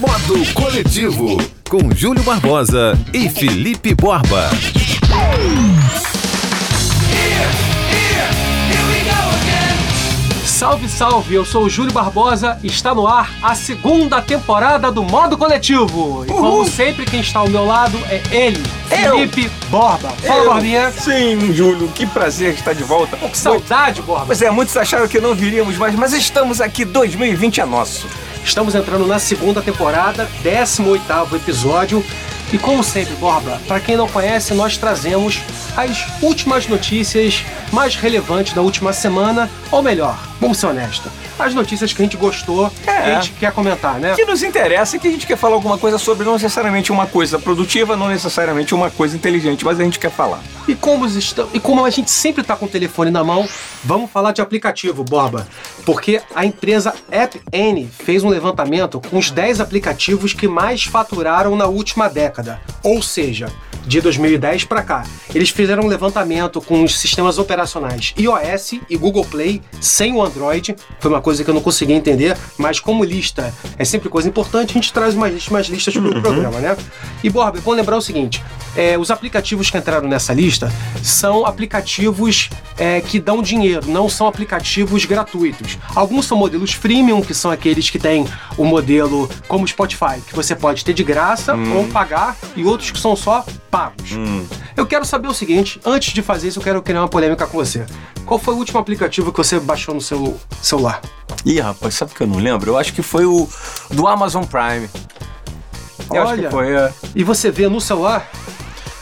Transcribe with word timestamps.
Modo 0.00 0.52
Coletivo, 0.52 1.36
com 1.70 1.94
Júlio 1.94 2.24
Barbosa 2.24 2.98
e 3.14 3.28
Felipe 3.30 3.94
Borba. 3.94 4.50
Salve, 10.44 10.88
salve! 10.88 11.34
Eu 11.34 11.44
sou 11.44 11.64
o 11.64 11.68
Júlio 11.70 11.92
Barbosa 11.92 12.58
e 12.62 12.66
está 12.66 12.94
no 12.94 13.06
ar 13.06 13.30
a 13.42 13.54
segunda 13.54 14.22
temporada 14.22 14.90
do 14.90 15.02
Modo 15.04 15.36
Coletivo. 15.36 16.24
E 16.24 16.28
como 16.28 16.64
sempre, 16.68 17.04
quem 17.04 17.20
está 17.20 17.40
ao 17.40 17.48
meu 17.48 17.64
lado 17.66 17.98
é 18.08 18.22
ele, 18.34 18.62
Eu. 18.90 19.18
Felipe 19.18 19.50
Borba. 19.68 20.08
Fala, 20.26 20.40
Eu- 20.44 20.52
Borbinha. 20.52 20.90
Sim, 20.92 21.52
Júlio, 21.52 21.88
que 21.88 22.06
prazer 22.06 22.54
estar 22.54 22.72
de 22.74 22.82
volta. 22.84 23.16
Que 23.18 23.36
saudade, 23.36 24.00
Borba. 24.00 24.24
Pois 24.26 24.40
é, 24.40 24.50
muitos 24.50 24.74
acharam 24.76 25.06
que 25.06 25.20
não 25.20 25.34
viríamos 25.34 25.76
mais, 25.76 25.94
mas 25.94 26.12
estamos 26.14 26.60
aqui, 26.60 26.84
2020 26.86 27.60
é 27.60 27.66
nosso. 27.66 28.08
Estamos 28.46 28.76
entrando 28.76 29.04
na 29.08 29.18
segunda 29.18 29.60
temporada, 29.60 30.30
18º 30.44 31.34
episódio. 31.34 32.02
E 32.52 32.56
como 32.56 32.82
sempre, 32.82 33.12
Borba, 33.16 33.60
para 33.66 33.80
quem 33.80 33.96
não 33.96 34.08
conhece, 34.08 34.54
nós 34.54 34.78
trazemos 34.78 35.42
as 35.76 36.06
últimas 36.22 36.68
notícias 36.68 37.44
mais 37.72 37.96
relevantes 37.96 38.52
da 38.52 38.62
última 38.62 38.92
semana, 38.92 39.50
ou 39.72 39.82
melhor, 39.82 40.16
vamos 40.40 40.58
ser 40.58 40.66
honestos, 40.66 41.10
as 41.38 41.54
notícias 41.54 41.92
que 41.92 42.02
a 42.02 42.04
gente 42.04 42.16
gostou, 42.16 42.70
que 42.82 42.90
É. 42.90 43.16
a 43.16 43.20
gente 43.20 43.32
quer 43.32 43.52
comentar, 43.52 43.98
né? 43.98 44.14
Que 44.14 44.24
nos 44.24 44.42
interessa 44.42 44.96
é 44.96 44.98
que 44.98 45.08
a 45.08 45.10
gente 45.10 45.26
quer 45.26 45.36
falar 45.36 45.54
alguma 45.54 45.78
coisa 45.78 45.98
sobre 45.98 46.24
não 46.24 46.34
necessariamente 46.34 46.92
uma 46.92 47.06
coisa 47.06 47.38
produtiva, 47.38 47.96
não 47.96 48.08
necessariamente 48.08 48.74
uma 48.74 48.90
coisa 48.90 49.16
inteligente, 49.16 49.64
mas 49.64 49.78
a 49.80 49.84
gente 49.84 49.98
quer 49.98 50.10
falar. 50.10 50.40
E 50.68 50.74
como, 50.74 51.06
e 51.54 51.60
como 51.60 51.84
a 51.84 51.90
gente 51.90 52.10
sempre 52.10 52.42
tá 52.42 52.56
com 52.56 52.66
o 52.66 52.68
telefone 52.68 53.10
na 53.10 53.22
mão, 53.22 53.48
vamos 53.84 54.10
falar 54.10 54.32
de 54.32 54.40
aplicativo, 54.40 55.04
Borba. 55.04 55.46
Porque 55.84 56.20
a 56.34 56.44
empresa 56.44 56.94
App 57.10 57.40
Annie 57.54 57.88
fez 57.88 58.24
um 58.24 58.28
levantamento 58.28 59.00
com 59.00 59.18
os 59.18 59.30
10 59.30 59.60
aplicativos 59.60 60.32
que 60.32 60.48
mais 60.48 60.84
faturaram 60.84 61.54
na 61.56 61.66
última 61.66 62.08
década. 62.08 62.60
Ou 62.82 63.02
seja, 63.02 63.46
de 63.86 64.00
2010 64.00 64.64
para 64.64 64.82
cá. 64.82 65.04
Eles 65.34 65.50
fizeram 65.50 65.84
um 65.84 65.86
levantamento 65.86 66.60
com 66.60 66.82
os 66.82 66.98
sistemas 66.98 67.38
operacionais 67.38 68.12
iOS 68.18 68.80
e 68.90 68.96
Google 68.96 69.24
Play 69.24 69.62
sem 69.80 70.12
o 70.12 70.22
Android. 70.22 70.74
Foi 71.00 71.10
uma 71.10 71.20
coisa 71.20 71.44
que 71.44 71.50
eu 71.50 71.54
não 71.54 71.60
consegui 71.60 71.92
entender, 71.92 72.36
mas 72.58 72.80
como 72.80 73.04
lista 73.04 73.54
é 73.78 73.84
sempre 73.84 74.08
coisa 74.08 74.28
importante, 74.28 74.70
a 74.70 74.74
gente 74.74 74.92
traz 74.92 75.14
umas, 75.14 75.32
listas- 75.32 75.50
umas 75.50 75.66
listas 75.66 75.94
pro 75.94 76.20
programa, 76.20 76.58
né? 76.58 76.76
E 77.22 77.30
Borba, 77.30 77.58
é 77.58 77.60
bom 77.60 77.72
lembrar 77.72 77.96
o 77.96 78.00
seguinte: 78.02 78.42
é, 78.76 78.98
os 78.98 79.10
aplicativos 79.10 79.70
que 79.70 79.78
entraram 79.78 80.08
nessa 80.08 80.32
lista 80.32 80.70
são 81.02 81.46
aplicativos 81.46 82.50
é, 82.78 83.00
que 83.00 83.18
dão 83.20 83.42
dinheiro, 83.42 83.86
não 83.88 84.08
são 84.08 84.26
aplicativos 84.26 85.04
gratuitos. 85.04 85.78
Alguns 85.94 86.26
são 86.26 86.36
modelos 86.36 86.72
freemium, 86.72 87.20
que 87.22 87.34
são 87.34 87.50
aqueles 87.50 87.88
que 87.90 87.98
têm 87.98 88.26
o 88.56 88.64
modelo 88.64 89.28
como 89.46 89.64
o 89.64 89.68
Spotify, 89.68 90.20
que 90.26 90.34
você 90.34 90.54
pode 90.56 90.84
ter 90.84 90.92
de 90.92 91.04
graça 91.04 91.54
ou 91.54 91.86
pagar, 91.88 92.36
e 92.56 92.64
outros 92.64 92.90
que 92.90 92.98
são 92.98 93.14
só 93.14 93.44
pagos. 93.76 94.10
Eu 94.74 94.86
quero 94.86 95.04
saber 95.04 95.28
o 95.28 95.34
seguinte: 95.34 95.78
antes 95.84 96.14
de 96.14 96.22
fazer 96.22 96.48
isso, 96.48 96.58
eu 96.58 96.62
quero 96.62 96.80
criar 96.80 97.02
uma 97.02 97.08
polêmica 97.08 97.46
com 97.46 97.58
você. 97.58 97.84
Qual 98.24 98.40
foi 98.40 98.54
o 98.54 98.56
último 98.56 98.80
aplicativo 98.80 99.30
que 99.30 99.38
você 99.38 99.60
baixou 99.60 99.94
no 99.94 100.00
seu 100.00 100.40
celular? 100.62 101.02
Ih, 101.44 101.60
rapaz, 101.60 101.94
sabe 101.94 102.12
o 102.12 102.14
que 102.14 102.22
eu 102.22 102.26
não 102.26 102.38
lembro? 102.38 102.70
Eu 102.70 102.78
acho 102.78 102.92
que 102.92 103.02
foi 103.02 103.26
o 103.26 103.46
do 103.90 104.06
Amazon 104.06 104.44
Prime. 104.44 104.88
Eu 106.10 106.22
acho 106.22 106.32
Olha. 106.32 106.44
que 106.44 106.50
foi, 106.50 106.72
é. 106.72 106.92
E 107.14 107.22
você 107.22 107.50
vê 107.50 107.68
no 107.68 107.80
celular? 107.80 108.28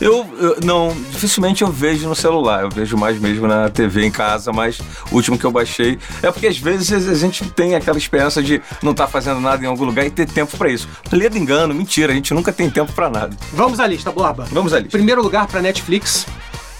Eu, 0.01 0.27
eu- 0.39 0.57
não, 0.65 0.89
dificilmente 1.11 1.63
eu 1.63 1.69
vejo 1.71 2.09
no 2.09 2.15
celular, 2.15 2.63
eu 2.63 2.69
vejo 2.69 2.97
mais 2.97 3.19
mesmo 3.19 3.47
na 3.47 3.69
TV 3.69 4.05
em 4.05 4.11
casa, 4.11 4.53
mas 4.53 4.79
o 5.11 5.15
último 5.15 5.39
que 5.39 5.45
eu 5.45 5.53
baixei 5.53 5.99
é 6.23 6.31
porque 6.31 6.47
às 6.49 6.59
vezes 6.59 7.09
a 7.09 7.15
gente 7.15 7.45
tem 7.51 7.75
aquela 7.75 7.97
esperança 7.97 8.43
de 8.43 8.61
não 8.83 8.91
estar 8.93 9.07
fazendo 9.07 9.41
nada 9.41 9.63
em 9.65 9.69
algum 9.69 9.85
lugar 9.85 10.05
e 10.05 10.11
ter 10.11 10.27
tempo 10.29 10.57
pra 10.59 10.69
isso. 10.69 10.89
Ledo 11.13 11.39
engano, 11.39 11.73
mentira, 11.73 12.13
a 12.13 12.15
gente 12.15 12.35
nunca 12.35 12.53
tem 12.53 12.69
tempo 12.69 12.93
pra 12.93 13.09
nada. 13.09 13.37
Vamos 13.53 13.79
à 13.81 13.87
lista, 13.87 14.11
Borba. 14.11 14.47
Vamos 14.51 14.73
à 14.73 14.79
lista. 14.79 14.97
Primeiro 14.97 15.23
lugar 15.23 15.47
para 15.47 15.61
Netflix, 15.63 16.27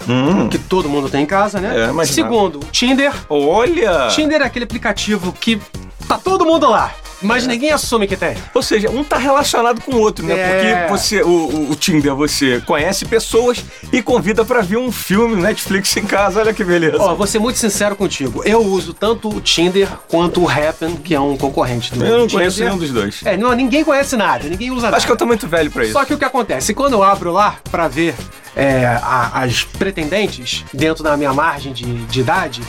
Hum, 0.07 0.49
que 0.49 0.59
todo 0.59 0.87
mundo 0.87 1.09
tem 1.09 1.23
em 1.23 1.25
casa, 1.25 1.59
né? 1.59 1.89
É. 1.89 2.05
Segundo, 2.05 2.59
Tinder. 2.71 3.11
olha! 3.27 4.09
Tinder 4.09 4.41
é 4.41 4.45
aquele 4.45 4.65
aplicativo 4.65 5.33
que 5.33 5.59
tá 6.07 6.15
todo 6.17 6.45
mundo 6.45 6.69
lá, 6.69 6.91
mas 7.25 7.45
ninguém 7.47 7.71
assume 7.71 8.07
que 8.07 8.15
tem. 8.15 8.35
Ou 8.53 8.61
seja, 8.61 8.89
um 8.89 9.03
tá 9.03 9.17
relacionado 9.17 9.81
com 9.81 9.93
o 9.93 9.99
outro, 9.99 10.25
né? 10.25 10.35
É. 10.37 10.85
Porque 10.87 10.91
você, 10.97 11.21
o, 11.23 11.69
o- 11.71 11.75
Tinder, 11.75 12.15
você 12.15 12.61
conhece 12.65 13.05
pessoas 13.05 13.63
e 13.91 14.01
convida 14.01 14.45
pra 14.45 14.61
ver 14.61 14.77
um 14.77 14.91
filme 14.91 15.35
Netflix 15.41 15.95
em 15.97 16.05
casa, 16.05 16.39
olha 16.39 16.53
que 16.53 16.63
beleza. 16.63 16.97
Ó, 16.99 17.13
vou 17.15 17.27
ser 17.27 17.39
muito 17.39 17.57
sincero 17.59 17.95
contigo. 17.95 18.41
Eu 18.45 18.59
uso 18.63 18.93
tanto 18.93 19.29
o 19.29 19.41
Tinder 19.41 19.87
quanto 20.07 20.41
o 20.43 20.49
Happen, 20.49 20.95
que 20.95 21.13
é 21.13 21.19
um 21.19 21.35
concorrente 21.37 21.93
do 21.93 22.03
eu 22.05 22.11
não 22.19 22.27
Tinder. 22.27 22.31
conheço 22.31 22.63
nenhum 22.63 22.77
dos 22.77 22.91
dois. 22.91 23.21
É, 23.25 23.35
não, 23.37 23.51
ninguém 23.53 23.83
conhece 23.83 24.15
nada, 24.15 24.47
ninguém 24.47 24.71
usa 24.71 24.83
nada. 24.83 24.97
Acho 24.97 25.05
que 25.05 25.11
eu 25.11 25.17
tô 25.17 25.25
muito 25.25 25.47
velho 25.47 25.69
pra 25.71 25.83
isso. 25.83 25.93
Só 25.93 26.05
que 26.05 26.13
o 26.13 26.17
que 26.17 26.25
acontece? 26.25 26.73
Quando 26.73 26.93
eu 26.93 27.03
abro 27.03 27.31
lá 27.31 27.57
pra 27.71 27.87
ver 27.87 28.15
é, 28.55 28.85
a- 28.85 29.31
as 29.43 29.63
pretendentes 29.63 30.63
dentro 30.73 31.03
da 31.03 31.17
minha 31.17 31.33
margem 31.33 31.73
de, 31.73 31.83
de 32.05 32.19
idade, 32.21 32.61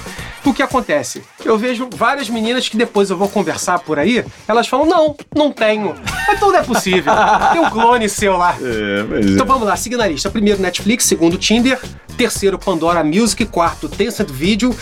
o 0.50 0.54
que 0.54 0.62
acontece? 0.62 1.22
Eu 1.44 1.56
vejo 1.58 1.88
várias 1.94 2.28
meninas 2.28 2.68
que 2.68 2.76
depois 2.76 3.10
eu 3.10 3.16
vou 3.16 3.28
conversar 3.28 3.78
por 3.80 3.98
aí, 3.98 4.24
elas 4.46 4.68
falam: 4.68 4.86
não, 4.86 5.16
não 5.34 5.52
tenho. 5.52 5.94
Mas 6.26 6.38
tudo 6.38 6.56
é 6.56 6.62
possível. 6.62 7.12
Tem 7.52 7.60
um 7.60 7.70
clone 7.70 8.08
seu 8.08 8.36
lá. 8.36 8.56
É, 8.60 9.02
mas 9.02 9.26
Então 9.26 9.46
vamos 9.46 9.66
lá, 9.66 9.76
seguindo 9.76 10.00
a 10.02 10.06
lista. 10.06 10.30
Primeiro 10.30 10.60
Netflix, 10.60 11.04
segundo 11.04 11.36
Tinder, 11.38 11.80
terceiro 12.16 12.58
Pandora 12.58 13.02
Music, 13.04 13.44
quarto 13.46 13.88
Tencent 13.88 14.30
Video, 14.30 14.74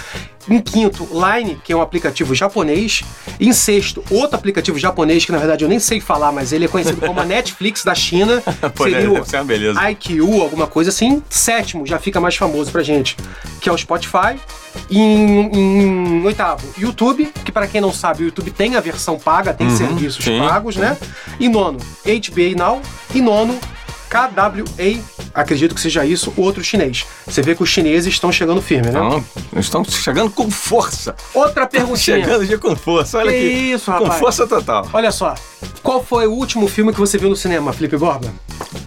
em 0.48 0.60
quinto 0.60 1.08
Line, 1.12 1.58
que 1.62 1.72
é 1.72 1.76
um 1.76 1.80
aplicativo 1.80 2.34
japonês, 2.34 3.02
em 3.40 3.52
sexto 3.52 4.04
outro 4.10 4.36
aplicativo 4.36 4.78
japonês 4.78 5.24
que 5.24 5.32
na 5.32 5.38
verdade 5.38 5.64
eu 5.64 5.68
nem 5.68 5.78
sei 5.78 6.00
falar, 6.00 6.32
mas 6.32 6.52
ele 6.52 6.64
é 6.64 6.68
conhecido 6.68 7.00
como 7.00 7.20
a 7.20 7.24
Netflix 7.26 7.84
da 7.84 7.94
China, 7.94 8.42
Pô, 8.74 8.84
seria 8.84 9.00
deve 9.00 9.20
o 9.20 9.24
ser 9.24 9.36
uma 9.36 9.44
beleza. 9.44 9.90
IQ, 9.90 10.20
alguma 10.40 10.66
coisa 10.66 10.90
assim. 10.90 11.22
Sétimo 11.28 11.86
já 11.86 11.98
fica 11.98 12.20
mais 12.20 12.36
famoso 12.36 12.70
pra 12.70 12.82
gente, 12.82 13.16
que 13.60 13.68
é 13.68 13.72
o 13.72 13.78
Spotify. 13.78 14.38
Em, 14.90 15.50
em 15.52 16.24
oitavo, 16.24 16.66
YouTube, 16.76 17.32
que 17.44 17.52
para 17.52 17.68
quem 17.68 17.80
não 17.80 17.92
sabe, 17.92 18.24
o 18.24 18.26
YouTube 18.26 18.50
tem 18.50 18.74
a 18.74 18.80
versão 18.80 19.18
paga, 19.18 19.54
tem 19.54 19.70
serviços 19.70 20.24
sim. 20.24 20.38
pagos, 20.38 20.74
né? 20.76 20.96
E 21.38 21.48
nono, 21.48 21.78
HBO 21.78 22.58
Now. 22.58 22.82
E 23.14 23.22
nono, 23.22 23.56
KWA, 24.14 25.02
acredito 25.34 25.74
que 25.74 25.80
seja 25.80 26.04
isso, 26.06 26.32
outro 26.36 26.62
chinês. 26.62 27.04
Você 27.26 27.42
vê 27.42 27.54
que 27.54 27.62
os 27.64 27.68
chineses 27.68 28.12
estão 28.14 28.30
chegando 28.30 28.62
firme, 28.62 28.90
né? 28.90 29.00
Não, 29.00 29.24
estão 29.58 29.84
chegando 29.84 30.30
com 30.30 30.48
força. 30.50 31.16
Outra 31.34 31.66
perguntinha. 31.66 32.18
Chegando 32.18 32.44
já 32.46 32.56
com 32.56 32.76
força. 32.76 33.18
Olha 33.18 33.32
Que 33.32 33.36
aqui. 33.38 33.72
isso, 33.72 33.86
Com 33.92 34.04
rapaz. 34.04 34.20
força 34.20 34.46
total. 34.46 34.88
Olha 34.92 35.10
só, 35.10 35.34
qual 35.82 36.04
foi 36.04 36.28
o 36.28 36.32
último 36.32 36.68
filme 36.68 36.92
que 36.92 37.00
você 37.00 37.18
viu 37.18 37.28
no 37.28 37.34
cinema, 37.34 37.72
Felipe 37.72 37.96
Borba? 37.96 38.32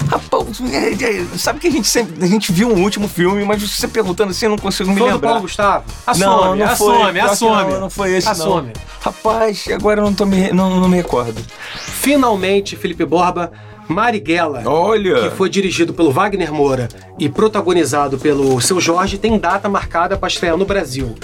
Rapaz, 0.10 0.62
é, 0.72 0.94
é, 0.94 1.26
sabe 1.38 1.60
que 1.60 1.68
a 1.68 1.72
gente 1.72 1.88
sempre. 1.90 2.24
A 2.24 2.28
gente 2.28 2.50
viu 2.54 2.70
um 2.70 2.82
último 2.82 3.10
filme, 3.10 3.44
mas 3.44 3.62
você 3.62 3.86
perguntando 3.90 4.32
assim, 4.32 4.46
eu 4.46 4.52
não 4.52 4.58
consigo 4.58 4.90
me 4.90 4.98
Foi 4.98 5.10
do 5.10 5.14
lembrar. 5.16 5.28
Paulo 5.30 5.42
Gustavo? 5.42 5.84
não, 6.18 6.44
Assume, 6.54 6.60
não 6.60 6.76
foi. 6.78 6.96
assume, 6.96 7.12
Pior 7.14 7.26
que 7.26 7.32
assume. 7.34 7.74
Não, 7.74 7.80
não 7.82 7.90
foi 7.90 8.14
esse, 8.16 8.30
Assume. 8.30 8.68
não. 8.74 8.82
Rapaz, 9.02 9.66
agora 9.74 10.00
eu 10.00 10.06
não, 10.06 10.14
tô 10.14 10.26
me, 10.26 10.54
não, 10.54 10.80
não 10.80 10.88
me 10.88 10.96
recordo. 10.96 11.42
Finalmente, 11.82 12.76
Felipe 12.78 13.04
Borba, 13.06 13.52
Marighella, 13.88 14.64
Olha! 14.66 15.22
que 15.22 15.36
foi 15.36 15.50
dirigido 15.50 15.94
pelo 15.94 16.12
Wagner 16.12 16.52
Moura 16.52 16.88
e 17.18 17.30
protagonizado 17.30 18.18
pelo 18.18 18.60
seu 18.60 18.80
Jorge, 18.80 19.18
tem 19.18 19.38
data 19.40 19.70
marcada 19.70 20.18
para 20.18 20.28
estrear 20.28 20.58
no 20.58 20.66
Brasil. 20.66 21.16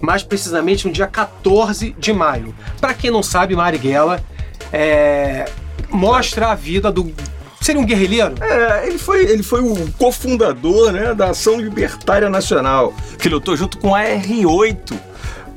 Mais 0.00 0.22
precisamente 0.22 0.86
no 0.86 0.92
dia 0.92 1.06
14 1.06 1.94
de 1.98 2.12
maio. 2.12 2.54
Para 2.80 2.94
quem 2.94 3.10
não 3.10 3.22
sabe, 3.22 3.54
Marighella 3.54 4.22
é, 4.72 5.48
mostra 5.88 6.50
a 6.50 6.54
vida 6.54 6.90
do. 6.90 7.12
Seria 7.60 7.80
um 7.80 7.84
guerrilheiro? 7.84 8.34
É, 8.40 8.86
ele 8.86 8.98
foi, 8.98 9.22
ele 9.24 9.42
foi 9.42 9.60
o 9.60 9.92
cofundador 9.98 10.92
né, 10.92 11.14
da 11.14 11.30
Ação 11.30 11.60
Libertária 11.60 12.28
Nacional, 12.30 12.94
que 13.18 13.28
lutou 13.28 13.56
junto 13.56 13.78
com 13.78 13.94
a 13.94 14.02
R8 14.02 15.09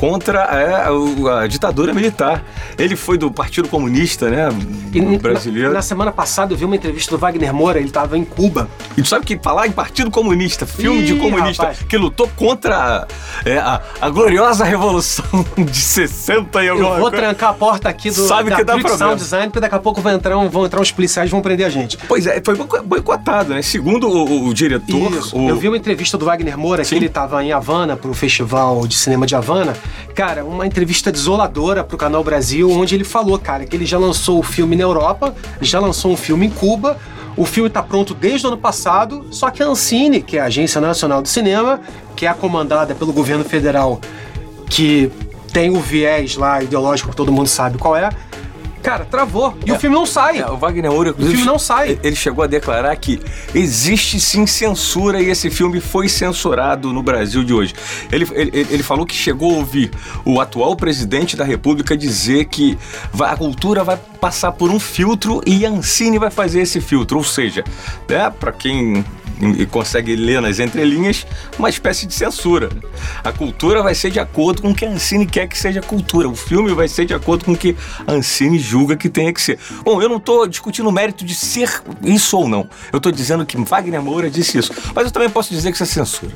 contra 0.03 0.39
é, 0.41 0.91
o- 0.91 1.29
a, 1.29 1.47
ditadura 1.47 1.93
militar. 1.93 2.43
Ele 2.77 2.93
foi 2.93 3.17
do 3.17 3.31
Partido 3.31 3.69
Comunista, 3.69 4.29
né, 4.29 4.49
E 4.93 4.99
brasileiro. 5.17 5.69
Na, 5.69 5.75
na 5.75 5.81
semana 5.81 6.11
passada 6.11 6.51
eu 6.53 6.57
vi 6.57 6.65
uma 6.65 6.75
entrevista 6.75 7.11
do 7.11 7.17
Wagner 7.17 7.53
Moura, 7.53 7.79
ele 7.79 7.87
estava 7.87 8.17
em 8.17 8.25
Cuba. 8.25 8.67
E 8.97 9.01
tu 9.01 9.07
sabe 9.07 9.25
que 9.25 9.39
falar 9.41 9.65
em 9.65 9.71
Partido 9.71 10.11
Comunista, 10.11 10.65
filme 10.65 11.03
de 11.03 11.13
Ih, 11.13 11.19
comunista, 11.19 11.63
rapaz. 11.63 11.83
que 11.87 11.97
lutou 11.97 12.29
contra 12.35 13.07
é, 13.45 13.57
a, 13.59 13.79
a 14.01 14.09
gloriosa 14.09 14.65
Revolução 14.65 15.23
de 15.57 15.77
60 15.79 16.61
e 16.61 16.67
Eu 16.67 16.73
alguma 16.73 16.89
vou 16.95 17.09
coisa. 17.09 17.17
trancar 17.17 17.51
a 17.51 17.53
porta 17.53 17.87
aqui 17.87 18.09
do 18.11 18.27
Sabe 18.27 18.49
da 18.49 18.57
que 18.57 18.63
dá 18.65 18.73
problema. 18.73 18.97
Sound 18.97 19.15
Design, 19.21 19.47
porque 19.47 19.61
daqui 19.61 19.75
a 19.75 19.79
pouco 19.79 20.01
vai 20.01 20.15
entrar 20.15 20.35
vão 20.49 20.65
entrar 20.65 20.81
uns 20.81 20.91
policiais 20.91 21.29
e 21.29 21.31
vão 21.31 21.41
prender 21.41 21.65
a 21.65 21.69
gente. 21.69 21.97
Pois 22.09 22.27
é, 22.27 22.41
foi 22.43 22.55
boico- 22.55 22.83
boicotado, 22.83 23.53
né? 23.53 23.61
Segundo 23.61 24.09
o, 24.09 24.25
o- 24.25 24.47
o 24.49 24.53
diretor, 24.53 25.11
Isso. 25.13 25.37
o- 25.37 25.47
Eu 25.47 25.55
vi 25.55 25.69
uma 25.69 25.77
entrevista 25.77 26.17
do 26.17 26.25
Wagner 26.25 26.57
Moura, 26.57 26.83
Sim. 26.83 26.89
que 26.89 26.95
ele 26.95 27.05
estava 27.05 27.41
em 27.41 27.53
Havana, 27.53 27.95
pro 27.95 28.13
Festival 28.13 28.85
de 28.85 28.95
Cinema 28.97 29.25
de 29.25 29.33
Havana. 29.35 29.73
Cara, 30.15 30.45
uma 30.45 30.65
entrevista 30.65 31.11
desoladora 31.11 31.83
pro 31.83 31.97
Canal 31.97 32.23
Brasil, 32.23 32.69
onde 32.69 32.95
ele 32.95 33.03
falou, 33.03 33.37
cara, 33.39 33.65
que 33.65 33.75
ele 33.75 33.85
já 33.85 33.97
lançou 33.97 34.39
o 34.39 34.43
filme 34.43 34.75
na 34.75 34.83
Europa, 34.83 35.35
já 35.61 35.79
lançou 35.79 36.11
um 36.11 36.17
filme 36.17 36.47
em 36.47 36.49
Cuba. 36.49 36.97
O 37.35 37.45
filme 37.45 37.69
tá 37.69 37.81
pronto 37.81 38.13
desde 38.13 38.45
o 38.45 38.49
ano 38.49 38.57
passado, 38.57 39.25
só 39.31 39.49
que 39.49 39.63
a 39.63 39.65
Ancine, 39.65 40.21
que 40.21 40.37
é 40.37 40.41
a 40.41 40.45
Agência 40.45 40.79
Nacional 40.79 41.21
do 41.21 41.27
Cinema, 41.27 41.81
que 42.15 42.27
é 42.27 42.33
comandada 42.33 42.93
pelo 42.93 43.11
governo 43.11 43.43
federal, 43.43 43.99
que 44.69 45.11
tem 45.51 45.69
o 45.69 45.79
viés 45.79 46.35
lá 46.35 46.61
ideológico 46.61 47.09
que 47.09 47.15
todo 47.15 47.31
mundo 47.31 47.47
sabe 47.47 47.77
qual 47.77 47.95
é, 47.95 48.09
Cara, 48.83 49.05
travou. 49.05 49.57
E 49.65 49.71
o 49.71 49.79
filme 49.79 49.95
não 49.95 50.05
sai. 50.05 50.39
É, 50.39 50.45
o 50.45 50.57
Wagner 50.57 50.91
Moura, 50.91 51.11
o 51.11 51.15
filme 51.15 51.45
não 51.45 51.57
sai. 51.57 51.97
Ele 52.03 52.15
chegou 52.17 52.43
a 52.43 52.47
declarar 52.47 52.93
que 52.97 53.17
existe 53.55 54.19
sim 54.19 54.45
censura 54.45 55.21
e 55.21 55.29
esse 55.29 55.49
filme 55.49 55.79
foi 55.79 56.09
censurado 56.09 56.91
no 56.91 57.01
Brasil 57.01 57.45
de 57.45 57.53
hoje. 57.53 57.73
Ele, 58.11 58.27
ele, 58.33 58.67
ele 58.69 58.83
falou 58.83 59.05
que 59.05 59.15
chegou 59.15 59.55
a 59.55 59.57
ouvir 59.59 59.89
o 60.25 60.41
atual 60.41 60.75
presidente 60.75 61.37
da 61.37 61.45
República 61.45 61.95
dizer 61.95 62.45
que 62.45 62.77
a 63.17 63.37
cultura 63.37 63.85
vai 63.85 63.97
passar 64.19 64.51
por 64.51 64.69
um 64.69 64.79
filtro 64.79 65.41
e 65.45 65.65
a 65.65 65.69
Ancine 65.69 66.19
vai 66.19 66.29
fazer 66.29 66.59
esse 66.59 66.81
filtro. 66.81 67.17
Ou 67.17 67.23
seja, 67.23 67.63
né, 68.09 68.29
para 68.29 68.51
quem 68.51 69.03
e 69.41 69.65
consegue 69.65 70.15
ler 70.15 70.41
nas 70.41 70.59
entrelinhas 70.59 71.25
uma 71.57 71.69
espécie 71.69 72.05
de 72.05 72.13
censura. 72.13 72.69
A 73.23 73.31
cultura 73.31 73.81
vai 73.81 73.95
ser 73.95 74.11
de 74.11 74.19
acordo 74.19 74.61
com 74.61 74.71
o 74.71 74.75
que 74.75 74.85
a 74.85 74.89
Ancine 74.89 75.25
quer 75.25 75.47
que 75.47 75.57
seja 75.57 75.81
cultura. 75.81 76.29
O 76.29 76.35
filme 76.35 76.73
vai 76.73 76.87
ser 76.87 77.05
de 77.05 77.13
acordo 77.13 77.45
com 77.45 77.53
o 77.53 77.57
que 77.57 77.75
a 78.05 78.11
Ancine 78.11 78.59
julga 78.73 78.97
que 78.97 79.07
tenha 79.07 79.31
que 79.31 79.39
ser. 79.39 79.59
Bom, 79.83 80.01
eu 80.01 80.09
não 80.09 80.17
estou 80.17 80.47
discutindo 80.47 80.89
o 80.89 80.91
mérito 80.91 81.23
de 81.23 81.35
ser 81.35 81.69
isso 82.03 82.35
ou 82.35 82.49
não. 82.49 82.67
Eu 82.91 82.97
estou 82.97 83.11
dizendo 83.11 83.45
que 83.45 83.55
Wagner 83.55 84.01
Moura 84.01 84.31
disse 84.31 84.57
isso. 84.57 84.71
Mas 84.95 85.05
eu 85.05 85.11
também 85.11 85.29
posso 85.29 85.53
dizer 85.53 85.69
que 85.69 85.75
isso 85.75 85.83
é 85.83 85.85
censura. 85.85 86.31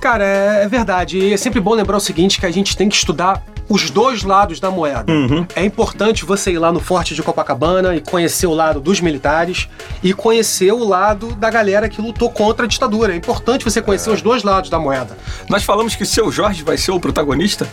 Cara, 0.00 0.24
é, 0.24 0.64
é 0.64 0.68
verdade. 0.68 1.18
E 1.18 1.32
é 1.32 1.36
sempre 1.36 1.60
bom 1.60 1.74
lembrar 1.74 1.96
o 1.96 2.00
seguinte, 2.00 2.40
que 2.40 2.46
a 2.46 2.50
gente 2.50 2.76
tem 2.76 2.88
que 2.88 2.96
estudar 2.96 3.40
os 3.68 3.88
dois 3.88 4.24
lados 4.24 4.58
da 4.58 4.68
moeda. 4.68 5.12
Uhum. 5.12 5.46
É 5.54 5.64
importante 5.64 6.24
você 6.24 6.50
ir 6.50 6.58
lá 6.58 6.72
no 6.72 6.80
Forte 6.80 7.14
de 7.14 7.22
Copacabana 7.22 7.94
e 7.94 8.00
conhecer 8.00 8.48
o 8.48 8.52
lado 8.52 8.80
dos 8.80 9.00
militares 9.00 9.68
e 10.02 10.12
conhecer 10.12 10.72
o 10.72 10.82
lado 10.82 11.36
da 11.36 11.48
galera 11.50 11.88
que 11.88 12.02
lutou 12.02 12.28
contra 12.30 12.64
a 12.64 12.68
ditadura. 12.68 13.12
É 13.12 13.16
importante 13.16 13.64
você 13.64 13.80
conhecer 13.80 14.10
é. 14.10 14.12
os 14.12 14.20
dois 14.20 14.42
lados 14.42 14.68
da 14.68 14.78
moeda. 14.78 15.16
Nós 15.48 15.62
falamos 15.62 15.94
que 15.94 16.04
seu 16.04 16.32
Jorge 16.32 16.64
vai 16.64 16.76
ser 16.76 16.90
o 16.90 16.98
protagonista? 16.98 17.68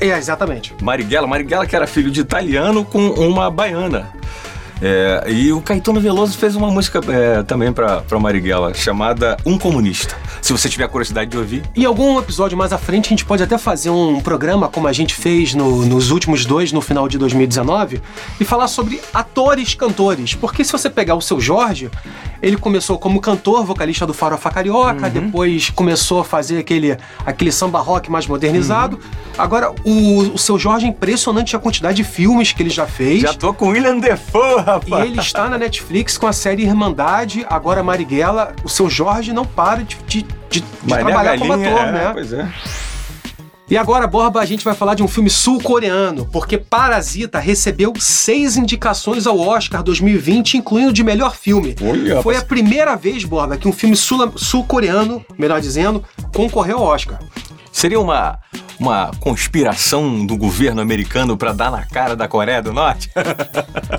É, 0.00 0.16
exatamente. 0.16 0.74
Marighella, 0.82 1.26
Marighella 1.26 1.66
que 1.66 1.74
era 1.74 1.86
filho 1.86 2.10
de 2.10 2.20
italiano 2.20 2.84
com 2.84 3.08
uma 3.10 3.50
baiana. 3.50 4.12
É, 4.80 5.24
e 5.28 5.52
o 5.52 5.60
Caetano 5.60 6.00
Veloso 6.00 6.38
fez 6.38 6.54
uma 6.54 6.70
música 6.70 7.00
é, 7.08 7.42
também 7.42 7.72
para 7.72 8.02
Marighella, 8.20 8.72
chamada 8.74 9.36
Um 9.44 9.58
Comunista. 9.58 10.14
Se 10.40 10.52
você 10.52 10.68
tiver 10.68 10.86
curiosidade 10.88 11.30
de 11.30 11.36
ouvir. 11.36 11.62
Em 11.74 11.84
algum 11.84 12.18
episódio 12.18 12.56
mais 12.56 12.72
à 12.72 12.78
frente, 12.78 13.06
a 13.06 13.08
gente 13.10 13.24
pode 13.24 13.42
até 13.42 13.58
fazer 13.58 13.90
um 13.90 14.20
programa, 14.20 14.68
como 14.68 14.86
a 14.86 14.92
gente 14.92 15.14
fez 15.14 15.52
no, 15.54 15.84
nos 15.84 16.10
últimos 16.10 16.46
dois, 16.46 16.72
no 16.72 16.80
final 16.80 17.08
de 17.08 17.18
2019, 17.18 18.00
e 18.40 18.44
falar 18.44 18.68
sobre 18.68 19.00
atores 19.12 19.74
cantores. 19.74 20.34
Porque 20.34 20.62
se 20.62 20.70
você 20.70 20.88
pegar 20.88 21.16
o 21.16 21.20
seu 21.20 21.40
Jorge, 21.40 21.90
ele 22.42 22.56
começou 22.56 22.98
como 22.98 23.20
cantor, 23.20 23.64
vocalista 23.64 24.06
do 24.06 24.14
Farofa 24.14 24.50
Carioca, 24.50 25.06
uhum. 25.06 25.10
depois 25.10 25.70
começou 25.70 26.20
a 26.20 26.24
fazer 26.24 26.58
aquele, 26.58 26.96
aquele 27.24 27.52
samba 27.52 27.80
rock 27.80 28.10
mais 28.10 28.26
modernizado. 28.26 28.96
Uhum. 28.96 29.28
Agora, 29.36 29.72
o, 29.84 30.18
o 30.34 30.38
seu 30.38 30.58
Jorge 30.58 30.86
é 30.86 30.88
impressionante 30.88 31.54
a 31.54 31.58
quantidade 31.58 31.96
de 31.96 32.04
filmes 32.04 32.52
que 32.52 32.62
ele 32.62 32.70
já 32.70 32.86
fez. 32.86 33.22
Já 33.22 33.34
tô 33.34 33.52
com 33.52 33.68
William 33.68 33.98
Defoe, 33.98 34.62
rapaz. 34.62 35.04
E 35.04 35.08
ele 35.08 35.20
está 35.20 35.48
na 35.48 35.58
Netflix 35.58 36.16
com 36.16 36.26
a 36.26 36.32
série 36.32 36.62
Irmandade, 36.62 37.44
agora 37.48 37.82
Marighella. 37.82 38.54
O 38.64 38.68
seu 38.68 38.88
Jorge 38.88 39.32
não 39.32 39.44
para 39.44 39.82
de, 39.82 39.96
de, 40.06 40.26
de, 40.50 40.62
trabalhar 40.86 41.38
como 41.38 41.52
ator, 41.52 41.64
é, 41.66 41.92
né? 41.92 42.10
Pois 42.12 42.32
é. 42.32 42.48
E 43.70 43.76
agora, 43.76 44.06
Borba, 44.06 44.40
a 44.40 44.46
gente 44.46 44.64
vai 44.64 44.74
falar 44.74 44.94
de 44.94 45.02
um 45.02 45.08
filme 45.08 45.28
sul-coreano, 45.28 46.26
porque 46.32 46.56
Parasita 46.56 47.38
recebeu 47.38 47.92
seis 47.98 48.56
indicações 48.56 49.26
ao 49.26 49.38
Oscar 49.38 49.82
2020, 49.82 50.56
incluindo 50.56 50.90
de 50.90 51.04
melhor 51.04 51.36
filme. 51.36 51.76
Olha, 51.82 52.22
Foi 52.22 52.34
a 52.34 52.42
primeira 52.42 52.96
vez, 52.96 53.24
Borba, 53.24 53.58
que 53.58 53.68
um 53.68 53.72
filme 53.72 53.94
sul-coreano, 53.94 55.22
melhor 55.36 55.60
dizendo, 55.60 56.02
concorreu 56.34 56.78
ao 56.78 56.84
Oscar. 56.84 57.18
Seria 57.78 58.00
uma, 58.00 58.36
uma 58.80 59.12
conspiração 59.20 60.26
do 60.26 60.36
governo 60.36 60.80
americano 60.80 61.36
para 61.36 61.52
dar 61.52 61.70
na 61.70 61.86
cara 61.86 62.16
da 62.16 62.26
Coreia 62.26 62.60
do 62.60 62.72
Norte? 62.72 63.08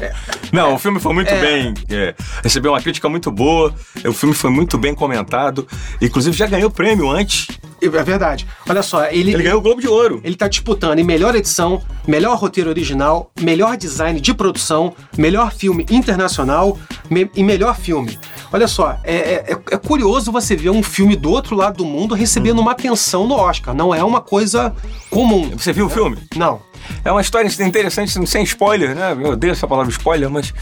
É, 0.01 0.13
Não, 0.53 0.75
o 0.75 0.79
filme 0.79 0.99
foi 0.99 1.13
muito 1.13 1.29
é, 1.29 1.41
bem. 1.41 1.73
É, 1.89 2.13
recebeu 2.43 2.71
uma 2.71 2.81
crítica 2.81 3.09
muito 3.09 3.31
boa. 3.31 3.73
O 4.05 4.13
filme 4.13 4.35
foi 4.35 4.49
muito 4.49 4.77
bem 4.77 4.93
comentado. 4.93 5.67
Inclusive 6.01 6.37
já 6.37 6.45
ganhou 6.45 6.69
prêmio 6.69 7.09
antes. 7.09 7.47
É 7.81 7.87
verdade. 7.87 8.47
Olha 8.67 8.83
só, 8.83 9.05
ele. 9.05 9.33
Ele 9.33 9.43
ganhou 9.43 9.59
o 9.59 9.61
Globo 9.61 9.81
de 9.81 9.87
Ouro. 9.87 10.21
Ele 10.23 10.35
tá 10.35 10.47
disputando 10.47 10.99
em 10.99 11.03
melhor 11.03 11.35
edição, 11.35 11.81
melhor 12.09 12.37
roteiro 12.37 12.69
original, 12.69 13.31
melhor 13.39 13.77
design 13.77 14.19
de 14.19 14.33
produção, 14.33 14.93
melhor 15.15 15.53
filme 15.53 15.85
internacional 15.91 16.77
me, 17.09 17.29
e 17.35 17.43
melhor 17.43 17.77
filme. 17.77 18.17
Olha 18.51 18.67
só, 18.67 18.97
é, 19.03 19.15
é, 19.15 19.51
é, 19.51 19.77
curioso 19.77 20.31
você 20.31 20.55
ver 20.55 20.71
um 20.71 20.81
filme 20.81 21.15
do 21.15 21.29
outro 21.29 21.55
lado 21.55 21.77
do 21.77 21.85
mundo 21.85 22.15
recebendo 22.15 22.57
hum. 22.57 22.61
uma 22.63 22.71
atenção 22.71 23.27
no 23.27 23.35
Oscar. 23.35 23.75
Não 23.75 23.93
é 23.93 24.03
uma 24.03 24.21
coisa 24.21 24.73
comum. 25.11 25.51
Você 25.51 25.71
viu 25.71 25.85
o 25.85 25.89
filme? 25.89 26.17
Não. 26.35 26.68
É 27.03 27.11
uma 27.11 27.21
história 27.21 27.49
interessante, 27.61 28.27
sem 28.27 28.43
spoiler, 28.43 28.95
né? 28.95 29.11
Eu 29.19 29.31
odeio 29.31 29.51
essa 29.51 29.67
palavra 29.67 29.91
spoiler, 29.91 30.29
mas 30.29 30.53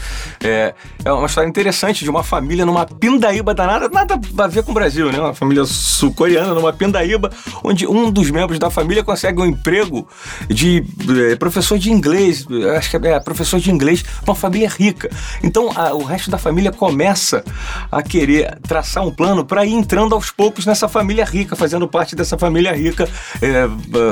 é, 0.42 0.74
é 1.04 1.12
uma 1.12 1.26
história 1.26 1.48
interessante 1.48 2.04
de 2.04 2.10
uma 2.10 2.22
família 2.22 2.64
numa 2.64 2.86
pindaíba 2.86 3.54
danada, 3.54 3.88
nada 3.88 4.18
a 4.38 4.46
ver 4.46 4.62
com 4.62 4.70
o 4.70 4.74
Brasil, 4.74 5.10
né? 5.10 5.18
Uma 5.18 5.34
família 5.34 5.64
sul-coreana 5.64 6.54
numa 6.54 6.72
pindaíba, 6.72 7.30
onde 7.62 7.86
um 7.86 8.10
dos 8.10 8.30
membros 8.30 8.58
da 8.58 8.70
família 8.70 9.02
consegue 9.02 9.40
um 9.40 9.46
emprego 9.46 10.08
de 10.48 10.84
é, 11.30 11.36
professor 11.36 11.78
de 11.78 11.90
inglês, 11.90 12.46
acho 12.76 12.90
que 12.90 12.96
é, 12.96 13.10
é 13.10 13.20
professor 13.20 13.58
de 13.60 13.70
inglês, 13.70 14.04
uma 14.26 14.34
família 14.34 14.68
rica. 14.68 15.10
Então 15.42 15.70
a, 15.74 15.94
o 15.94 16.04
resto 16.04 16.30
da 16.30 16.38
família 16.38 16.72
começa 16.72 17.44
a 17.90 18.02
querer 18.02 18.58
traçar 18.66 19.04
um 19.04 19.10
plano 19.10 19.44
para 19.44 19.64
ir 19.64 19.72
entrando 19.72 20.14
aos 20.14 20.30
poucos 20.30 20.66
nessa 20.66 20.88
família 20.88 21.24
rica, 21.24 21.56
fazendo 21.56 21.88
parte 21.88 22.14
dessa 22.14 22.38
família 22.38 22.72
rica 22.72 23.08
é, 23.42 23.68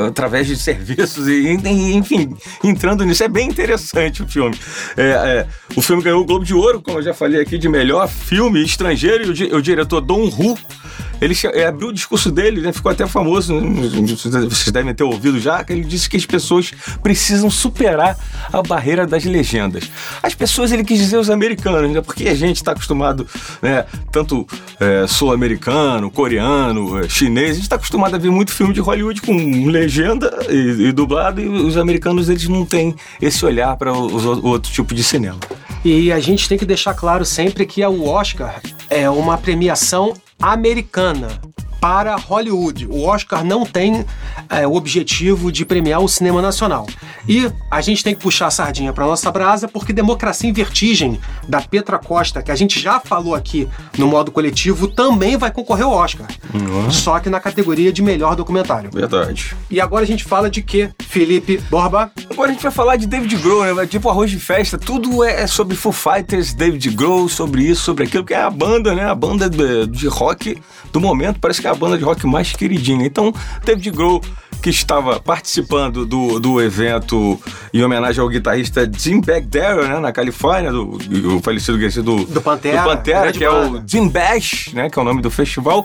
através 0.09 0.47
de 0.47 0.57
serviços 0.57 1.29
e, 1.29 1.33
e 1.33 1.96
enfim, 1.97 2.37
entrando 2.63 3.05
nisso. 3.05 3.25
É 3.25 3.29
bem 3.29 3.49
interessante 3.49 4.23
o 4.23 4.29
filme. 4.29 4.57
É, 4.97 5.03
é, 5.03 5.47
o 5.75 5.83
filme 5.83 6.03
ganhou 6.03 6.23
o 6.23 6.25
Globo 6.25 6.45
de 6.45 6.55
Ouro, 6.55 6.81
como 6.81 6.99
eu 6.99 7.03
já 7.03 7.15
falei 7.15 7.41
aqui, 7.41 7.59
de 7.59 7.69
melhor 7.69 8.09
filme 8.09 8.63
estrangeiro, 8.63 9.25
e 9.25 9.53
o, 9.53 9.57
o 9.57 9.63
diretor 9.63 10.01
Don 10.01 10.25
Hu 10.25 10.57
ele 11.21 11.35
é, 11.55 11.67
abriu 11.67 11.89
o 11.89 11.93
discurso 11.93 12.31
dele, 12.31 12.61
né, 12.61 12.73
ficou 12.73 12.91
até 12.91 13.07
famoso, 13.07 13.55
vocês 14.09 14.71
devem 14.71 14.95
ter 14.95 15.05
ouvido 15.05 15.39
já, 15.41 15.63
que 15.65 15.73
ele 15.73 15.85
disse 15.85 16.09
que 16.09 16.17
as 16.17 16.27
pessoas 16.27 16.73
precisam 17.03 17.51
superar 17.51 18.17
a 18.53 18.63
barreira 18.63 19.07
das 19.07 19.25
legendas. 19.25 19.91
As 20.23 20.35
pessoas, 20.35 20.73
ele 20.73 20.85
quis 20.85 20.99
dizer 20.99 21.17
os 21.17 21.31
americanos, 21.31 21.91
né, 21.91 22.01
porque 22.01 22.29
a 22.29 22.35
gente 22.35 22.57
está 22.57 22.73
acostumado, 22.73 23.27
né, 23.63 23.85
tanto 24.11 24.47
é, 24.81 25.07
sul-americano, 25.07 26.11
coreano, 26.11 26.99
é, 26.99 27.09
chinês, 27.09 27.51
a 27.51 27.55
gente 27.55 27.63
está 27.63 27.77
acostumado 27.77 28.15
a 28.15 28.19
ver 28.19 28.31
muito 28.31 28.53
filme 28.53 28.73
de 28.73 28.81
Hollywood 28.81 29.21
com 29.23 29.35
legenda 29.69 30.31
e, 30.49 30.89
e 30.89 30.93
dublado, 30.93 31.41
e 31.41 31.49
os 31.49 31.77
americanos, 31.77 32.29
eles 32.29 32.49
não 32.49 32.65
têm 32.65 32.95
esse 33.21 33.45
olhar 33.45 33.77
para 33.77 33.93
o 33.93 34.47
outro 34.47 34.71
tipo 34.71 34.95
de 34.95 35.03
cinema. 35.03 35.39
E 35.85 36.11
a 36.11 36.19
gente 36.19 36.49
tem 36.49 36.59
que 36.59 36.65
deixar 36.65 36.95
claro 36.95 37.25
sempre 37.25 37.65
que 37.65 37.85
o 37.85 38.07
Oscar 38.07 38.61
é 38.91 39.09
uma 39.09 39.39
premiação 39.39 40.15
americana 40.41 41.29
para 41.81 42.17
Hollywood. 42.17 42.87
O 42.87 43.05
Oscar 43.05 43.45
não 43.45 43.65
tem 43.65 44.05
é, 44.49 44.67
o 44.67 44.75
objetivo 44.75 45.51
de 45.51 45.65
premiar 45.65 46.01
o 46.01 46.09
cinema 46.09 46.41
nacional. 46.43 46.87
E 47.29 47.51
a 47.71 47.81
gente 47.81 48.05
tem 48.05 48.15
que 48.15 48.21
puxar 48.21 48.47
a 48.47 48.51
sardinha 48.51 48.93
para 48.93 49.07
nossa 49.07 49.31
brasa, 49.31 49.69
porque 49.69 49.93
Democracia 49.93 50.49
em 50.49 50.53
Vertigem, 50.53 51.21
da 51.49 51.61
Petra 51.61 51.99
Costa, 51.99 52.43
que 52.43 52.51
a 52.51 52.57
gente 52.57 52.81
já 52.81 53.01
falou 53.01 53.35
aqui 53.35 53.69
no 53.99 54.07
modo 54.07 54.31
coletivo, 54.31 54.89
também 54.89 55.37
vai 55.37 55.51
concorrer 55.51 55.85
ao 55.85 55.93
Oscar. 55.93 56.27
Uhum. 56.55 56.91
Só 56.91 57.19
que 57.19 57.29
na 57.29 57.41
categoria 57.41 57.93
de 57.93 58.03
melhor 58.03 58.37
documentário. 58.37 58.91
Verdade. 58.93 59.57
E 59.71 59.81
agora 59.81 60.05
a 60.05 60.07
gente 60.07 60.25
fala 60.25 60.49
de 60.49 60.63
quê, 60.63 60.91
Felipe 61.01 61.59
Borba? 61.71 62.11
Agora 62.31 62.51
a 62.51 62.53
gente 62.53 62.63
vai 62.63 62.73
falar 62.73 62.97
de 62.97 63.07
David 63.07 63.37
Grohl, 63.37 63.75
né? 63.75 63.87
Tipo 63.87 64.09
arroz 64.09 64.31
de 64.31 64.39
festa. 64.39 64.79
Tudo 64.79 65.25
é 65.25 65.47
sobre 65.47 65.77
Foo 65.77 65.93
Fighters, 65.93 66.55
David 66.55 66.91
Grohl, 66.91 67.29
sobre 67.29 67.63
isso, 67.63 67.83
sobre 67.83 68.05
aquilo, 68.05 68.25
que 68.25 68.35
é 68.35 68.43
a 68.43 68.51
banda, 68.51 68.95
né? 68.95 69.05
A 69.05 69.15
banda 69.15 69.49
de 69.49 70.07
rock 70.07 70.59
do 70.93 71.01
momento. 71.01 71.41
Parece 71.41 71.61
que 71.61 71.67
é 71.67 71.71
a 71.71 71.75
banda 71.75 71.99
de 71.99 72.05
rock 72.05 72.27
mais 72.27 72.53
queridinha. 72.53 73.07
Então, 73.07 73.33
David 73.65 73.91
Grohl, 73.91 74.23
que 74.63 74.71
estava 74.71 75.21
participando 75.21 76.05
do, 76.05 76.39
do 76.41 76.61
evento 76.61 77.41
em 77.73 77.83
homenagem 77.83 78.21
ao 78.21 78.29
guitarrista 78.29 78.91
Jim 78.97 79.21
Bagdera, 79.21 79.87
né, 79.89 79.99
na 79.99 80.13
Califórnia, 80.13 80.73
do, 80.73 80.99
do 80.99 81.41
falecido 81.41 81.77
guitarrista 81.79 82.03
do, 82.03 82.25
do 82.25 82.41
Pantera, 82.41 82.83
do 82.83 82.89
Pantera 82.89 83.33
que 83.33 83.47
banda. 83.47 83.79
é 83.79 83.81
o 83.81 83.83
Jim 83.87 84.09
Bash, 84.09 84.71
né, 84.73 84.91
que 84.91 84.99
é 84.99 85.03
o 85.03 85.05
nome 85.05 85.23
do 85.23 85.31
festival. 85.31 85.85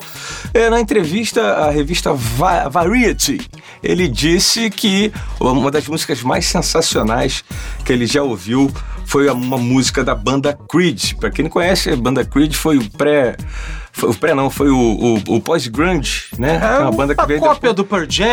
É, 0.52 0.68
na 0.70 0.80
entrevista 0.80 1.40
à 1.40 1.70
revista 1.70 2.12
Va 2.12 2.68
Variety, 2.68 3.40
ele 3.82 4.08
disse 4.08 4.70
que 4.70 5.12
uma 5.40 5.70
das 5.70 5.86
músicas 5.86 6.22
mais 6.22 6.46
sensacionais 6.46 7.44
que 7.84 7.92
ele 7.92 8.06
já 8.06 8.22
ouviu 8.22 8.70
foi 9.04 9.28
uma 9.28 9.58
música 9.58 10.02
da 10.02 10.14
banda 10.14 10.58
Creed. 10.70 11.14
Para 11.14 11.30
quem 11.30 11.44
não 11.44 11.50
conhece, 11.50 11.90
a 11.90 11.96
banda 11.96 12.24
Creed 12.24 12.54
foi 12.54 12.78
o 12.78 12.90
pré 12.90 13.36
Foi, 13.92 14.10
o 14.10 14.14
pré 14.14 14.34
não, 14.34 14.48
foi 14.50 14.70
o, 14.70 14.76
o, 14.76 15.14
o 15.36 15.40
pós-grunge, 15.40 16.24
né? 16.38 16.60
É 16.62 16.78
uma 16.80 16.90
banda 16.90 17.14
que 17.14 17.26
veio 17.26 17.40
cópia 17.40 17.72
depois. 17.72 17.76
do 17.76 17.84
Pearl 17.84 18.06
Jam, 18.08 18.24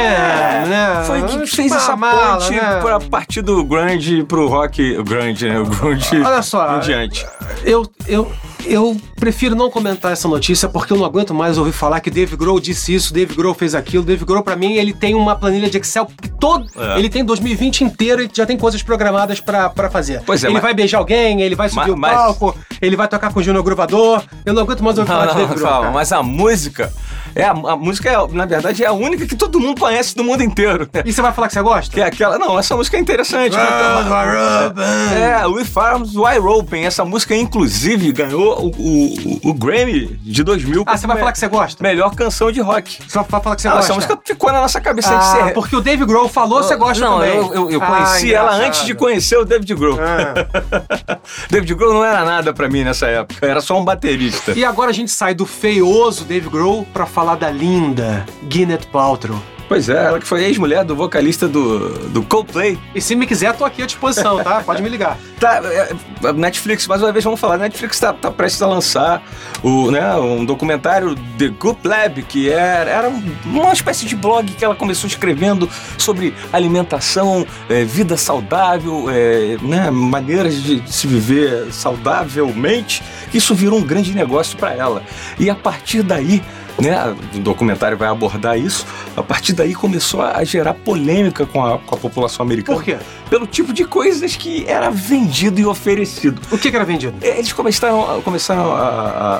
né? 0.68 1.04
Foi 1.06 1.22
que 1.24 1.48
fez 1.48 1.72
essa 1.72 1.96
mala, 1.96 2.38
ponte 2.38 2.52
né? 2.54 2.80
pra 2.82 3.00
partir 3.00 3.42
do 3.42 3.64
grunge 3.64 4.24
pro 4.24 4.48
rock, 4.48 4.98
o 4.98 5.04
grunge, 5.04 5.48
né? 5.48 5.60
O 5.60 5.66
grunge 5.66 6.22
Olha 6.22 6.42
só, 6.42 6.78
em 6.78 6.80
diante. 6.80 7.26
Eu, 7.64 7.86
eu, 8.08 8.32
eu 8.66 8.98
prefiro 9.18 9.54
não 9.56 9.70
comentar 9.70 10.12
essa 10.14 10.28
notícia 10.28 10.70
porque 10.70 10.94
eu 10.94 10.98
não 10.98 11.06
aguento 11.06 11.34
mais 11.34 11.58
ouvir 11.58 11.72
falar 11.74 12.00
que 12.00 12.10
Dave 12.10 12.36
Grohl 12.38 12.60
disse 12.60 12.94
isso, 12.96 13.14
Dave 13.14 13.36
Grohl 13.36 13.54
fez 13.54 13.76
aquilo. 13.76 14.04
Dave 14.04 14.24
Grohl, 14.24 14.42
pra 14.44 14.56
mim, 14.56 14.74
ele 14.74 14.94
tem 14.94 15.14
uma 15.14 15.36
planilha 15.36 15.70
de 15.70 15.78
Excel 15.78 16.06
que 16.22 16.30
todo. 16.30 16.66
É. 16.78 16.98
Ele 17.00 17.10
tem 17.10 17.24
2020 17.24 17.84
inteiro 17.84 18.24
e 18.24 18.30
já 18.34 18.46
tem 18.46 18.58
coisas 18.58 18.82
programadas 18.82 19.40
pra, 19.42 19.70
pra 19.70 19.90
fazer. 19.90 20.22
Pois 20.26 20.44
é, 20.44 20.48
ele 20.48 20.54
mas- 20.54 20.64
vai 20.64 20.74
beijar 20.74 21.00
alguém, 21.00 21.42
ele 21.42 21.56
vai 21.56 21.68
subir 21.70 21.90
Ma- 21.90 21.94
o 21.94 21.98
mas- 21.98 22.14
palco, 22.14 22.56
ele 22.82 22.96
vai 22.96 23.08
tocar 23.08 23.32
com 23.34 23.40
o 23.40 23.44
Júnior 23.44 23.64
Gruvador. 23.64 24.24
Eu 24.46 24.54
não 24.54 24.64
aguento 24.64 24.84
mais 24.84 24.98
ouvir 24.98 25.08
falar 25.10 25.26
Não, 25.26 25.48
de 25.48 25.49
calma, 25.56 25.92
mas 25.92 26.12
a 26.12 26.22
música, 26.24 26.92
é 27.36 27.44
a, 27.46 27.52
a 27.52 27.76
música, 27.76 28.10
é, 28.10 28.28
na 28.34 28.46
verdade, 28.46 28.84
é 28.84 28.88
a 28.88 28.94
única 28.94 29.26
que 29.26 29.36
todo 29.36 29.60
mundo 29.60 29.80
conhece 29.80 30.16
no 30.18 30.24
mundo 30.24 30.44
inteiro. 30.44 30.88
né? 30.94 31.04
E 31.06 31.14
você 31.14 31.22
vai 31.22 31.32
falar 31.34 31.48
que 31.48 31.54
você 31.54 31.62
gosta? 31.62 31.94
Que 31.94 32.02
é 32.02 32.06
aquela. 32.06 32.38
Não, 32.38 32.58
essa 32.60 32.76
música 32.76 32.98
é 32.98 33.00
interessante. 33.00 33.56
É, 33.58 35.46
We 35.48 35.64
Farms 35.66 36.16
Wide 36.16 36.40
Open. 36.40 36.86
Essa 36.86 37.04
música, 37.06 37.36
inclusive, 37.36 38.12
ganhou 38.12 38.66
o, 38.66 38.70
o, 38.70 39.50
o 39.50 39.54
Grammy 39.54 40.08
de 40.24 40.44
2000. 40.44 40.84
Ah, 40.86 40.98
você 40.98 41.08
vai 41.08 41.18
falar 41.18 41.32
que 41.32 41.40
você 41.40 41.48
gosta? 41.48 41.84
Melhor 41.84 42.14
canção 42.16 42.52
de 42.52 42.62
rock. 42.62 42.98
Você 43.08 43.18
vai 43.18 43.42
falar 43.42 43.56
que 43.56 43.62
você 43.62 43.68
Ah, 43.68 43.72
gosta? 43.72 43.86
essa 43.86 43.94
música 43.96 44.20
ficou 44.26 44.52
na 44.52 44.62
nossa 44.62 44.80
cabeça 44.82 45.14
Ah, 45.16 45.18
de 45.20 45.26
ser. 45.48 45.54
porque 45.54 45.76
o 45.76 45.82
Dave 45.82 46.06
Grohl 46.06 46.28
falou, 46.30 46.64
você 46.64 46.76
gosta 46.76 47.04
não, 47.04 47.20
também. 47.20 47.36
eu, 47.36 47.54
eu, 47.54 47.72
eu 47.72 47.84
Ah, 47.84 47.86
conheci 47.88 48.34
ela 48.34 48.48
engraçado. 48.56 48.68
antes 48.68 48.86
de 48.86 48.94
conhecer 48.96 49.38
o 49.38 49.46
David 49.46 49.74
Grohl. 49.76 50.00
Ah. 50.00 51.20
David 51.50 51.74
Grohl 51.76 51.94
não 51.94 52.06
era 52.06 52.24
nada 52.24 52.54
pra 52.54 52.68
mim 52.70 52.84
nessa 52.84 53.08
época, 53.08 53.46
era 53.46 53.62
só 53.62 53.80
um 53.80 53.84
baterista. 53.84 54.52
E 54.56 54.64
agora 54.66 54.90
a 54.90 54.94
gente 54.94 55.12
sai 55.12 55.34
do 55.34 55.46
feioso 55.46 56.26
Dave 56.26 56.50
Grohl 56.50 56.86
pra 56.94 57.06
falar 57.06 57.19
da 57.36 57.50
linda 57.52 58.26
Gwyneth 58.44 58.88
Paltrow. 58.92 59.40
Pois 59.70 59.88
é, 59.88 60.04
ela 60.04 60.20
que 60.20 60.26
foi 60.26 60.44
ex-mulher 60.46 60.84
do 60.84 60.96
vocalista 60.96 61.48
do, 61.48 61.90
do 62.10 62.24
Coldplay. 62.24 62.76
E 62.96 63.00
se 63.00 63.16
me 63.16 63.28
quiser, 63.28 63.56
tô 63.56 63.64
aqui 63.64 63.84
à 63.84 63.86
disposição, 63.86 64.44
tá? 64.44 64.62
Pode 64.66 64.82
me 64.82 64.90
ligar. 64.90 65.16
Tá, 65.40 65.62
é, 65.64 66.34
Netflix, 66.34 66.88
mais 66.88 67.04
uma 67.04 67.12
vez 67.12 67.24
vamos 67.24 67.40
falar, 67.40 67.60
Netflix 67.60 68.00
tá, 68.00 68.12
tá 68.12 68.32
prestes 68.32 68.64
a 68.64 68.68
lançar 68.68 69.22
o, 69.62 69.92
né, 69.92 70.16
um 70.16 70.44
documentário 70.44 71.16
The 71.38 71.50
Goop 71.50 71.88
Lab, 71.88 72.24
que 72.24 72.50
era, 72.50 72.90
era 72.90 73.10
uma 73.46 73.72
espécie 73.72 74.08
de 74.08 74.16
blog 74.16 74.52
que 74.52 74.66
ela 74.66 74.74
começou 74.74 75.08
escrevendo 75.08 75.70
sobre 76.00 76.34
alimentação, 76.52 77.46
é, 77.70 77.86
vida 77.86 78.18
saudável, 78.18 79.06
é, 79.08 79.56
né, 79.62 79.92
maneiras 79.92 80.64
de 80.64 80.82
se 80.92 81.06
viver 81.06 81.72
saudavelmente. 81.72 83.04
Isso 83.32 83.54
virou 83.54 83.78
um 83.78 83.84
grande 83.84 84.16
negócio 84.16 84.58
para 84.58 84.74
ela. 84.74 85.04
E 85.38 85.48
a 85.48 85.56
partir 85.56 86.02
daí 86.02 86.42
né, 86.82 87.16
o 87.36 87.40
documentário 87.40 87.98
vai 87.98 88.08
abordar 88.10 88.58
isso. 88.58 88.86
A 89.16 89.24
partir 89.24 89.54
daí 89.54 89.74
começou 89.74 90.22
a 90.22 90.44
gerar 90.44 90.74
polêmica 90.74 91.46
com 91.46 91.66
a, 91.66 91.78
com 91.80 91.96
a 91.96 91.98
população 91.98 92.44
americana. 92.46 92.78
Por 92.78 92.84
quê? 92.84 92.98
Pelo 93.30 93.46
tipo 93.46 93.72
de 93.74 93.86
coisas 93.86 94.36
que 94.36 94.66
era 94.68 94.90
vendido 94.90 95.60
e 95.60 95.66
oferecido. 95.66 96.42
O 96.52 96.58
que, 96.58 96.70
que 96.72 96.76
era 96.76 96.86
vendido? 96.86 97.14
Eles 97.22 97.54
começaram, 97.54 98.22
começaram 98.22 98.74
a, 98.74 98.80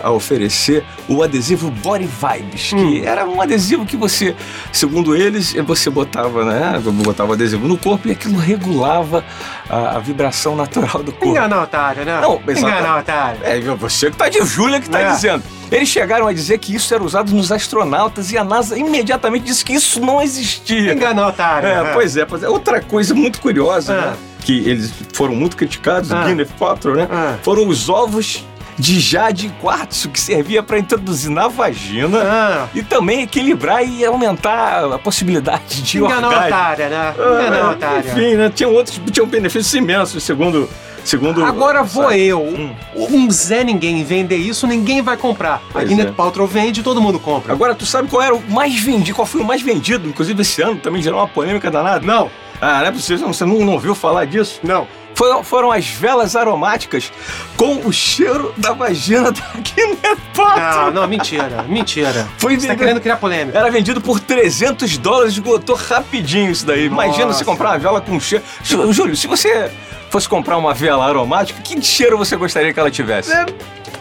a- 0.04 0.08
a 0.08 0.12
oferecer 0.12 0.84
o 1.08 1.24
adesivo 1.24 1.72
Body 1.72 2.08
Vibes, 2.08 2.72
Hum. 2.74 2.78
que 2.78 3.06
era 3.06 3.26
um 3.26 3.42
adesivo 3.42 3.86
que 3.86 3.98
você, 3.98 4.36
segundo 4.72 5.16
eles, 5.16 5.54
você 5.66 5.90
botava, 5.90 6.46
né? 6.46 6.80
Botava 7.04 7.32
o 7.32 7.34
adesivo 7.34 7.68
no 7.68 7.78
corpo 7.78 8.08
e 8.08 8.12
aquilo 8.12 8.38
regulava 8.38 9.24
a, 9.70 9.96
a 9.96 10.00
vibração 10.00 10.56
natural 10.56 11.02
do 11.04 11.12
corpo. 11.12 11.28
Enganar 11.28 11.64
otário, 11.64 12.06
né? 12.06 12.20
Não, 12.22 12.40
exato. 12.48 12.68
Enganar 12.68 13.00
otário. 13.00 13.40
É 13.44 13.60
você 13.60 14.12
que 14.12 14.18
tá 14.18 14.30
de 14.30 14.40
Júlia 14.46 14.80
que 14.80 14.90
tá 14.90 15.00
É. 15.00 15.12
dizendo. 15.12 15.44
Eles 15.72 15.88
chegaram 15.88 16.26
a 16.28 16.34
dizer 16.34 16.58
que 16.58 16.74
isso 16.74 16.92
era 16.94 17.04
usado 17.04 17.29
nos 17.32 17.52
astronautas 17.52 18.32
e 18.32 18.38
a 18.38 18.44
NASA 18.44 18.78
imediatamente 18.78 19.46
disse 19.46 19.64
que 19.66 19.74
isso 19.74 20.00
não 20.00 20.22
existia. 20.22 20.94
Enganar 20.94 21.28
otário. 21.28 21.68
É, 21.68 21.84
né? 21.84 21.92
pois 21.94 22.16
é, 22.18 22.26
pois 22.26 22.44
é. 22.44 22.50
Outra 22.50 22.82
coisa 22.82 23.14
muito 23.14 23.40
curiosa, 23.42 23.94
Ah. 23.94 24.02
né? 24.12 24.18
Que 24.42 24.60
eles 24.70 24.92
foram 25.14 25.36
muito 25.36 25.58
criticados, 25.58 26.12
Ah. 26.12 26.22
o 26.22 26.24
Gwyneth 26.26 26.50
Paltrow, 26.58 26.96
né? 26.96 27.08
Ah. 27.12 27.36
Foram 27.44 27.68
os 27.68 27.90
ovos 27.90 28.46
de 28.80 28.98
jade 29.00 29.48
e 29.48 29.50
quartzo 29.62 30.08
que 30.10 30.20
servia 30.20 30.64
para 30.64 30.80
introduzir 30.80 31.30
na 31.30 31.48
vagina 31.50 32.18
Ah, 32.24 32.68
e 32.74 32.82
também 32.82 33.22
equilibrar 33.24 33.84
e 33.86 34.06
aumentar 34.06 34.86
a 34.94 34.98
possibilidade 34.98 35.82
de 35.82 35.98
enganar 35.98 36.28
orgasmo. 36.30 36.48
otário, 36.48 36.90
né? 36.90 37.14
Ah, 37.20 37.42
Enganar 37.48 37.72
otário. 37.72 38.10
Enfim, 38.12 38.36
né? 38.36 38.50
Tinham 38.56 38.74
outros, 38.74 39.00
tinham 39.12 39.28
benefícios 39.28 39.74
imensos, 39.74 40.24
segundo, 40.24 40.70
segundo. 41.04 41.44
Agora 41.44 41.84
vou 41.84 42.06
sabe? 42.06 42.22
eu, 42.26 42.42
Hum. 42.42 42.74
um 42.96 43.30
Zé 43.30 43.64
Ninguém 43.66 44.02
vender 44.04 44.38
isso, 44.38 44.66
ninguém 44.66 45.02
vai 45.02 45.18
comprar. 45.18 45.56
A 45.56 45.62
Pois 45.74 45.86
Gwyneth 45.88 46.08
é. 46.08 46.12
Paltrow 46.12 46.48
vende, 46.48 46.82
todo 46.82 47.02
mundo 47.02 47.20
compra. 47.20 47.52
Agora, 47.52 47.76
tu 47.76 47.86
sabe 47.86 48.08
qual 48.08 48.22
era 48.24 48.34
o 48.34 48.42
mais 48.50 48.80
vendido, 48.80 49.14
qual 49.16 49.26
foi 49.26 49.42
o 49.42 49.46
mais 49.46 49.62
vendido? 49.62 50.08
Inclusive 50.08 50.42
esse 50.42 50.62
ano 50.62 50.78
também 50.78 51.02
gerou 51.02 51.20
uma 51.20 51.28
polêmica 51.28 51.70
danada. 51.70 52.06
Não, 52.06 52.32
Ah, 52.62 52.80
não 52.80 52.88
é 52.88 52.92
possível, 52.92 53.28
você 53.28 53.44
não, 53.46 53.60
não 53.60 53.74
ouviu 53.74 53.94
falar 53.94 54.26
disso? 54.26 54.60
não. 54.64 54.88
Foram, 55.20 55.44
foram 55.44 55.70
as 55.70 55.86
velas 55.86 56.34
aromáticas 56.34 57.12
com 57.58 57.86
o 57.86 57.92
cheiro 57.92 58.54
da 58.56 58.72
vagina 58.72 59.34
da 59.34 59.42
Gwyneth 59.54 60.18
Não, 60.38 60.92
não, 60.92 61.08
mentira, 61.10 61.62
mentira. 61.68 62.26
Foi 62.38 62.54
Você 62.56 62.62
tá 62.62 62.72
vendido- 62.72 62.78
querendo 62.78 63.02
criar 63.02 63.18
polêmica. 63.18 63.60
Era 63.60 63.70
vendido 63.70 64.00
por 64.00 64.18
300 64.22 64.98
dólares, 64.98 65.34
esgotou 65.34 65.76
rapidinho 65.76 66.50
isso 66.50 66.66
daí. 66.66 66.86
Imagina 66.86 67.26
Nossa. 67.26 67.40
você 67.40 67.44
comprar 67.44 67.72
uma 67.72 67.78
vela 67.80 68.00
com 68.00 68.18
cheiro. 68.18 68.46
Jú- 68.64 68.94
Júlio, 68.94 69.18
se 69.18 69.28
você 69.28 69.70
fosse 70.10 70.30
comprar 70.30 70.56
uma 70.58 70.74
vela 70.74 71.06
aromática, 71.06 71.62
que 71.62 71.82
cheiro 71.82 72.18
você 72.18 72.38
gostaria 72.38 72.74
que 72.74 72.80
ela 72.80 72.90
tivesse? 72.90 73.34
É, 73.34 73.46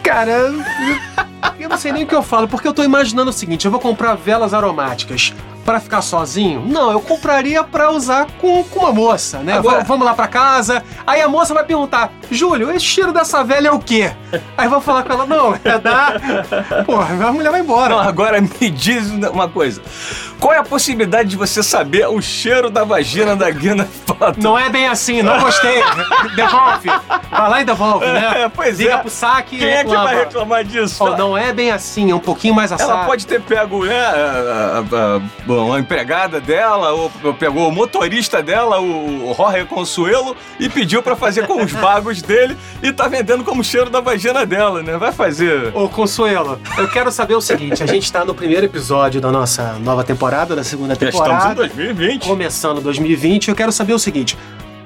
Cara, 0.01 0.31
eu 1.59 1.67
não 1.67 1.77
sei 1.77 1.91
nem 1.91 2.05
o 2.05 2.07
que 2.07 2.15
eu 2.15 2.23
falo, 2.23 2.47
porque 2.47 2.65
eu 2.65 2.73
tô 2.73 2.81
imaginando 2.81 3.29
o 3.29 3.33
seguinte: 3.33 3.65
eu 3.65 3.71
vou 3.71 3.79
comprar 3.81 4.15
velas 4.15 4.53
aromáticas 4.53 5.33
pra 5.71 5.79
ficar 5.79 6.01
sozinho? 6.01 6.63
Não, 6.65 6.91
eu 6.91 6.99
compraria 6.99 7.63
pra 7.63 7.91
usar 7.91 8.27
com, 8.39 8.63
com 8.63 8.79
uma 8.79 8.91
moça, 8.91 9.39
né? 9.39 9.53
Agora- 9.53 9.77
Va- 9.79 9.83
Vamos 9.83 10.05
lá 10.05 10.13
pra 10.13 10.27
casa, 10.27 10.83
aí 11.05 11.21
a 11.21 11.27
moça 11.27 11.53
vai 11.53 11.63
perguntar: 11.63 12.11
Júlio, 12.31 12.71
esse 12.71 12.85
cheiro 12.85 13.11
dessa 13.11 13.43
velha 13.43 13.69
é 13.69 13.71
o 13.71 13.79
quê? 13.79 14.11
Aí 14.57 14.65
eu 14.65 14.69
vou 14.69 14.81
falar 14.81 15.03
com 15.03 15.13
ela: 15.13 15.25
não, 15.25 15.53
é 15.63 15.77
da. 15.77 16.13
Porra, 16.85 17.27
a 17.27 17.31
mulher 17.31 17.51
vai 17.51 17.59
embora. 17.61 17.89
Não, 17.95 17.99
agora 17.99 18.39
me 18.41 18.69
diz 18.69 19.09
uma 19.11 19.47
coisa. 19.47 19.81
Qual 20.39 20.53
é 20.53 20.57
a 20.57 20.63
possibilidade 20.63 21.29
de 21.29 21.35
você 21.35 21.61
saber 21.61 22.07
o 22.07 22.21
cheiro 22.21 22.69
da 22.69 22.83
vagina 22.85 23.35
da 23.35 23.51
Gwyneth 23.51 23.87
Paltrow? 24.07 24.35
Não 24.41 24.57
é 24.57 24.69
bem 24.69 24.87
assim, 24.87 25.21
não 25.21 25.37
gostei. 25.39 25.83
Devolve. 26.35 26.89
Vai 27.29 27.49
lá 27.49 27.61
e 27.61 27.65
devolve, 27.65 28.05
né? 28.05 28.43
É, 28.43 28.49
pois 28.49 28.79
Liga 28.79 28.93
é. 28.93 28.97
pro 28.97 29.09
saque 29.09 29.57
Quem 29.57 29.67
é 29.69 29.83
que 29.83 29.93
vai 29.95 30.15
reclamar 30.19 30.63
disso? 30.63 31.03
Ó, 31.03 31.17
não 31.17 31.37
é 31.37 31.51
bem 31.51 31.71
assim, 31.71 32.09
é 32.11 32.15
um 32.15 32.19
pouquinho 32.19 32.53
mais 32.53 32.71
assado. 32.71 32.91
Ela 32.91 33.05
pode 33.05 33.27
ter 33.27 33.41
pego 33.41 33.83
né, 33.85 34.01
a, 35.73 35.79
empregada 35.79 36.39
dela, 36.39 36.91
ou 36.91 37.09
pegou 37.37 37.67
o 37.67 37.71
motorista 37.71 38.41
dela, 38.41 38.79
o 38.79 39.33
Jorge 39.35 39.65
Consuelo, 39.65 40.35
e 40.59 40.69
pediu 40.69 41.01
pra 41.01 41.15
fazer 41.15 41.47
com 41.47 41.63
os 41.63 41.71
bagos 41.73 42.21
dele 42.21 42.57
e 42.81 42.91
tá 42.91 43.07
vendendo 43.07 43.43
como 43.43 43.63
cheiro 43.63 43.89
da 43.89 43.99
vagina 43.99 44.45
dela, 44.45 44.81
né? 44.81 44.97
Vai 44.97 45.11
fazer. 45.11 45.75
Ô, 45.75 45.89
Consuelo, 45.89 46.59
eu 46.77 46.89
quero 46.89 47.11
saber 47.11 47.35
o 47.35 47.41
seguinte: 47.41 47.83
a 47.83 47.85
gente 47.85 48.11
tá 48.11 48.23
no 48.23 48.33
primeiro 48.33 48.65
episódio 48.65 49.19
da 49.19 49.31
nossa 49.31 49.73
nova 49.79 50.03
temporada, 50.03 50.55
da 50.55 50.63
segunda 50.63 50.95
Já 50.95 51.09
estamos 51.09 51.15
em 51.15 51.21
temporada, 51.21 51.55
2020. 51.55 52.27
começando 52.27 52.81
2020. 52.81 53.49
Eu 53.49 53.55
quero 53.55 53.71
saber 53.71 53.93
o 53.93 53.99
seguinte: 53.99 54.37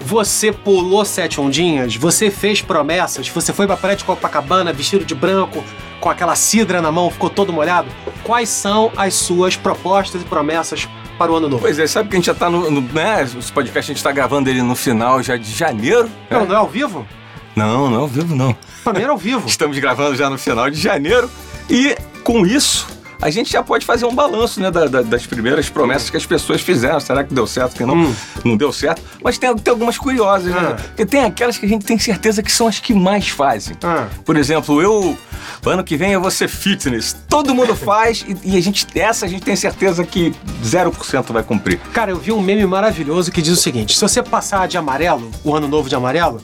você 0.03 0.51
pulou 0.51 1.05
sete 1.05 1.39
ondinhas, 1.39 1.95
você 1.95 2.29
fez 2.29 2.61
promessas, 2.61 3.27
você 3.29 3.53
foi 3.53 3.65
pra 3.65 3.77
praia 3.77 3.95
de 3.95 4.03
Copacabana 4.03 4.73
vestido 4.73 5.05
de 5.05 5.15
branco, 5.15 5.63
com 5.99 6.09
aquela 6.09 6.35
cidra 6.35 6.81
na 6.81 6.91
mão, 6.91 7.09
ficou 7.09 7.29
todo 7.29 7.53
molhado. 7.53 7.87
Quais 8.23 8.49
são 8.49 8.91
as 8.97 9.13
suas 9.13 9.55
propostas 9.55 10.21
e 10.21 10.25
promessas 10.25 10.87
para 11.17 11.31
o 11.31 11.35
ano 11.35 11.47
novo? 11.47 11.61
Pois 11.61 11.79
é, 11.79 11.87
sabe 11.87 12.09
que 12.09 12.15
a 12.15 12.19
gente 12.19 12.25
já 12.25 12.33
tá 12.33 12.49
no. 12.49 12.69
no 12.69 12.81
né, 12.81 13.23
esse 13.23 13.51
podcast 13.51 13.91
a 13.91 13.95
gente 13.95 14.03
tá 14.03 14.11
gravando 14.11 14.49
ele 14.49 14.61
no 14.61 14.75
final 14.75 15.23
já 15.23 15.37
de 15.37 15.49
janeiro. 15.49 16.09
Não, 16.29 16.41
né? 16.41 16.47
não 16.47 16.55
é 16.55 16.59
ao 16.59 16.67
vivo? 16.67 17.07
Não, 17.55 17.89
não 17.89 17.97
é 17.97 18.01
ao 18.01 18.07
vivo, 18.07 18.35
não. 18.35 18.55
Primeiro 18.83 19.11
ao 19.11 19.17
vivo. 19.17 19.47
Estamos 19.47 19.77
gravando 19.79 20.15
já 20.15 20.29
no 20.29 20.37
final 20.37 20.69
de 20.69 20.79
janeiro 20.79 21.29
e 21.69 21.95
com 22.23 22.45
isso 22.45 22.92
a 23.23 23.29
gente 23.29 23.51
já 23.51 23.63
pode 23.63 23.85
fazer 23.85 24.05
um 24.05 24.13
balanço 24.13 24.59
né, 24.59 24.69
da- 24.69 24.85
da- 24.85 25.01
das 25.01 25.25
primeiras 25.25 25.69
promessas 25.69 26.09
que 26.09 26.17
as 26.17 26.25
pessoas 26.25 26.61
fizeram. 26.61 26.99
Será 26.99 27.23
que 27.23 27.33
deu 27.33 27.47
certo, 27.47 27.75
que 27.75 27.85
não? 27.85 27.95
Hum. 27.95 28.15
Não 28.43 28.57
deu 28.57 28.71
certo. 28.73 29.01
Mas 29.23 29.37
tem, 29.37 29.55
tem 29.57 29.71
algumas 29.71 29.97
curiosas, 29.97 30.53
né? 30.53 30.59
Ah. 30.59 30.75
Porque 30.75 31.05
tem 31.05 31.23
aquelas 31.23 31.57
que 31.57 31.65
a 31.65 31.69
gente 31.69 31.85
tem 31.85 31.97
certeza 31.97 32.43
que 32.43 32.51
são 32.51 32.67
as 32.67 32.79
que 32.79 32.93
mais 32.93 33.29
fazem. 33.29 33.75
Ah. 33.83 34.07
Por 34.25 34.35
exemplo, 34.37 34.81
eu. 34.81 35.17
Ano 35.65 35.83
que 35.83 35.95
vem 35.95 36.11
eu 36.11 36.21
vou 36.21 36.31
ser 36.31 36.47
fitness. 36.49 37.15
Todo 37.29 37.53
mundo 37.55 37.75
faz 37.75 38.25
e, 38.27 38.51
e 38.53 38.57
a 38.57 38.61
gente, 38.61 38.85
essa 38.95 39.25
a 39.25 39.29
gente 39.29 39.43
tem 39.43 39.55
certeza 39.55 40.03
que 40.05 40.33
0% 40.63 41.31
vai 41.31 41.43
cumprir. 41.43 41.79
Cara, 41.93 42.11
eu 42.11 42.17
vi 42.17 42.31
um 42.31 42.41
meme 42.41 42.65
maravilhoso 42.65 43.31
que 43.31 43.41
diz 43.41 43.53
o 43.53 43.61
seguinte: 43.61 43.95
se 43.95 44.01
você 44.01 44.21
passar 44.21 44.67
de 44.67 44.77
amarelo, 44.77 45.31
o 45.43 45.55
ano 45.55 45.67
novo 45.67 45.87
de 45.87 45.95
amarelo, 45.95 46.41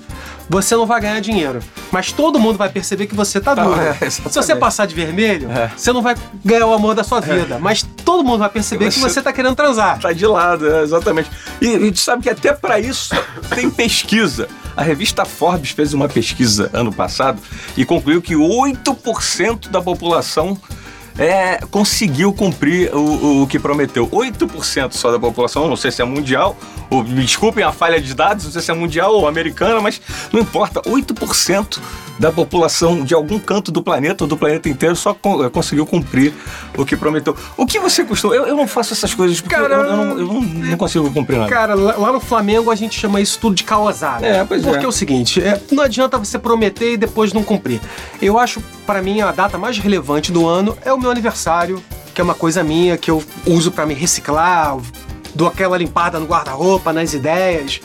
você 0.50 0.76
não 0.76 0.86
vai 0.86 1.00
ganhar 1.00 1.20
dinheiro. 1.22 1.60
Mas 1.92 2.12
todo 2.12 2.40
mundo 2.40 2.58
vai 2.58 2.70
perceber 2.70 3.08
que 3.08 3.16
você 3.16 3.40
tá 3.40 3.56
Tá, 3.56 3.64
duro. 3.64 3.80
é, 3.80 4.10
se 4.10 4.22
você 4.22 4.56
passar 4.56 4.86
de 4.88 4.96
vermelho, 4.96 5.50
É. 5.52 5.72
você 5.76 5.94
não 5.94 6.02
vai 6.02 6.16
ganhar 6.44 6.66
o 6.66 6.74
amor 6.74 6.96
da 6.96 7.04
sua 7.04 7.20
vida. 7.22 7.58
Mas 7.60 7.84
todo 8.04 8.24
mundo 8.24 8.40
vai 8.40 8.50
perceber 8.50 8.86
que 8.90 9.00
Você- 9.00 9.10
você 9.10 9.22
tá 9.22 9.32
querendo 9.32 9.56
transar. 9.56 10.00
Tá 10.00 10.12
de 10.12 10.26
lado, 10.26 10.68
é, 10.70 10.82
exatamente. 10.84 11.30
E, 11.62 11.68
e 11.68 11.96
sabe 11.96 12.24
que 12.24 12.30
até 12.30 12.52
pra 12.54 12.80
isso 12.80 13.16
tem 13.56 13.70
pesquisa. 13.70 14.48
A 14.76 14.82
revista 14.84 15.26
Forbes 15.26 15.72
fez 15.72 15.94
uma 15.94 16.08
pesquisa 16.08 16.70
ano 16.74 16.92
passado 16.94 17.42
e 17.76 17.84
concluiu 17.84 18.22
que 18.22 18.36
8% 18.36 19.70
da 19.70 19.82
população 19.82 20.58
é, 21.20 21.60
conseguiu 21.70 22.32
cumprir 22.32 22.96
o, 22.96 23.44
o 23.44 23.48
que 23.48 23.60
prometeu. 23.60 24.08
8% 24.08 24.94
só 24.94 25.12
da 25.12 25.20
população, 25.20 25.68
não 25.68 25.76
sei 25.76 25.92
se 25.92 26.02
é 26.02 26.06
mundial, 26.06 26.58
ou, 26.90 27.04
me 27.04 27.22
desculpem 27.22 27.64
a 27.64 27.74
falha 27.74 28.02
de 28.02 28.14
dados, 28.14 28.46
não 28.46 28.52
sei 28.52 28.62
se 28.62 28.72
é 28.72 28.74
mundial 28.74 29.14
ou 29.14 29.28
americana, 29.28 29.82
mas 29.82 30.02
não 30.32 30.40
importa, 30.40 30.82
8% 30.82 31.80
da 32.20 32.32
população 32.32 33.04
de 33.04 33.14
algum 33.14 33.40
canto 33.40 33.72
do 33.72 33.82
planeta 33.82 34.26
ou 34.26 34.28
do 34.28 34.36
planeta 34.36 34.68
inteiro 34.68 34.96
só 34.96 35.12
eh, 35.12 35.50
conseguiu 35.50 35.86
cumprir 35.86 36.34
o 36.78 36.86
que 36.86 36.98
prometeu. 36.98 37.36
O 37.56 37.66
que 37.66 37.80
você 37.80 38.04
custou? 38.04 38.36
Eu, 38.36 38.46
eu 38.46 38.56
não 38.56 38.68
faço 38.68 38.94
essas 38.94 39.14
coisas 39.14 39.40
porque 39.40 39.56
Cara, 39.56 39.74
eu, 39.76 39.80
eu 39.86 39.98
não, 39.98 40.20
eu 40.20 40.26
não- 40.28 40.42
não 40.42 40.78
consigo 40.78 41.10
cumprir 41.12 41.38
nada. 41.40 41.50
Cara, 41.50 41.74
lá 41.76 42.12
no 42.12 42.20
Flamengo 42.20 42.70
a 42.70 42.76
gente 42.76 43.00
chama 43.00 43.22
isso 43.22 43.40
tudo 43.40 43.56
de 43.56 43.64
causar, 43.64 44.20
né? 44.20 44.40
É, 44.40 44.44
pois 44.44 44.62
Porque 44.62 44.80
é. 44.80 44.84
é 44.84 44.88
o 44.88 44.92
seguinte, 44.92 45.42
é, 45.42 45.60
não 45.72 45.82
adianta 45.84 46.18
você 46.18 46.38
prometer 46.38 46.94
e 46.94 46.98
depois 46.98 47.32
não 47.32 47.42
cumprir. 47.44 47.80
Eu 48.22 48.38
acho, 48.38 48.62
pra 48.86 49.02
mim, 49.02 49.22
a 49.22 49.32
data 49.32 49.58
mais 49.58 49.78
relevante 49.78 50.32
do 50.32 50.46
ano 50.48 50.78
é 50.84 50.92
o 50.92 51.00
meu 51.00 51.10
aniversário, 51.10 51.82
que 52.14 52.20
é 52.20 52.24
uma 52.24 52.36
coisa 52.36 52.64
minha 52.64 52.98
que 52.98 53.10
eu 53.10 53.24
uso 53.46 53.72
pra 53.72 53.86
me 53.86 53.94
reciclar, 53.94 54.78
dou 55.34 55.48
aquela 55.48 55.78
limpada 55.78 56.20
no 56.20 56.26
guarda-roupa, 56.26 56.92
nas 56.92 57.14
ideias, 57.14 57.80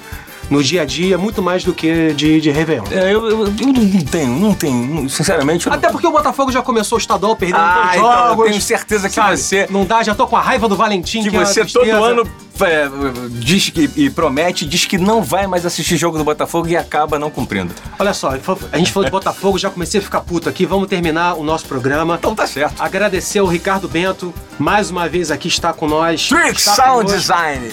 no 0.50 0.62
dia 0.62 0.82
a 0.82 0.84
dia, 0.84 1.16
muito 1.18 1.42
mais 1.42 1.64
do 1.64 1.72
que 1.72 2.12
de, 2.12 2.40
de 2.40 2.50
Réveillon. 2.50 2.84
É, 2.90 3.12
eu, 3.12 3.28
eu, 3.28 3.44
eu 3.46 3.48
não 3.48 4.00
tenho, 4.04 4.28
não 4.38 4.54
tenho, 4.54 5.08
sinceramente. 5.08 5.66
Eu 5.66 5.70
não- 5.70 5.78
Até 5.78 5.90
porque 5.90 6.06
o 6.06 6.10
Botafogo 6.12 6.52
já 6.52 6.62
começou 6.62 6.96
o 6.96 7.00
estadual 7.00 7.34
perdendo 7.36 7.60
Ah, 7.60 7.82
dois 7.84 7.96
então 7.96 8.12
eu 8.12 8.28
jogos. 8.30 8.48
tenho 8.50 8.60
certeza 8.60 9.08
que 9.08 9.14
sabe? 9.14 9.36
você- 9.36 9.66
Não 9.70 9.84
dá, 9.84 10.02
já 10.02 10.14
tô 10.14 10.26
com 10.26 10.36
a 10.36 10.40
raiva 10.40 10.68
do 10.68 10.76
Valentim. 10.76 11.22
que 11.22 11.28
é 11.28 11.38
uma 11.38 11.46
você 11.46 11.64
todo 11.64 11.90
ano 11.90 12.26
é, 12.60 12.88
diz 13.30 13.70
que 13.70 13.90
e 13.96 14.10
promete, 14.10 14.64
diz 14.64 14.84
que 14.84 14.96
não 14.96 15.22
vai 15.22 15.46
mais 15.46 15.66
assistir 15.66 15.96
jogo 15.96 16.18
do 16.18 16.24
Botafogo 16.24 16.68
e 16.68 16.76
acaba 16.76 17.18
não 17.18 17.30
cumprindo. 17.30 17.74
Olha 17.98 18.14
só, 18.14 18.30
a 18.72 18.78
gente 18.78 18.92
falou 18.92 19.04
de 19.04 19.10
Botafogo, 19.10 19.58
já 19.58 19.70
comecei 19.70 20.00
a 20.00 20.02
ficar 20.02 20.20
puto 20.20 20.48
aqui. 20.48 20.64
Vamos 20.64 20.88
terminar 20.88 21.34
o 21.34 21.42
nosso 21.42 21.66
programa. 21.66 22.16
Então 22.16 22.34
tá 22.34 22.46
certo. 22.46 22.80
Agradecer 22.80 23.38
ao 23.38 23.46
Ricardo 23.46 23.88
Bento, 23.88 24.32
mais 24.58 24.90
uma 24.90 25.08
vez 25.08 25.30
aqui 25.30 25.48
está 25.48 25.72
com 25.72 25.88
nós. 25.88 26.28
Trick 26.28 26.60
Sound 26.60 27.06
conosco. 27.06 27.18
Design. 27.18 27.68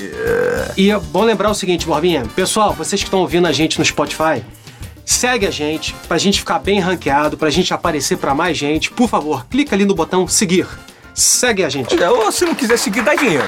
E 0.77 0.89
é 0.89 0.97
bom 0.97 1.23
lembrar 1.23 1.49
o 1.49 1.55
seguinte, 1.55 1.85
Borbinha. 1.85 2.23
Pessoal, 2.35 2.73
vocês 2.73 3.01
que 3.01 3.07
estão 3.07 3.19
ouvindo 3.19 3.47
a 3.47 3.51
gente 3.51 3.77
no 3.77 3.85
Spotify, 3.85 4.43
segue 5.05 5.45
a 5.45 5.51
gente 5.51 5.93
pra 6.07 6.17
gente 6.17 6.39
ficar 6.39 6.59
bem 6.59 6.79
ranqueado, 6.79 7.37
pra 7.37 7.49
gente 7.49 7.73
aparecer 7.73 8.17
pra 8.17 8.33
mais 8.33 8.57
gente. 8.57 8.91
Por 8.91 9.07
favor, 9.07 9.45
clica 9.45 9.75
ali 9.75 9.85
no 9.85 9.93
botão 9.93 10.27
seguir. 10.27 10.67
Segue 11.13 11.63
a 11.63 11.69
gente. 11.69 11.95
Ou 12.03 12.31
se 12.31 12.45
não 12.45 12.55
quiser 12.55 12.77
seguir, 12.77 13.01
dá 13.01 13.13
dinheiro. 13.13 13.47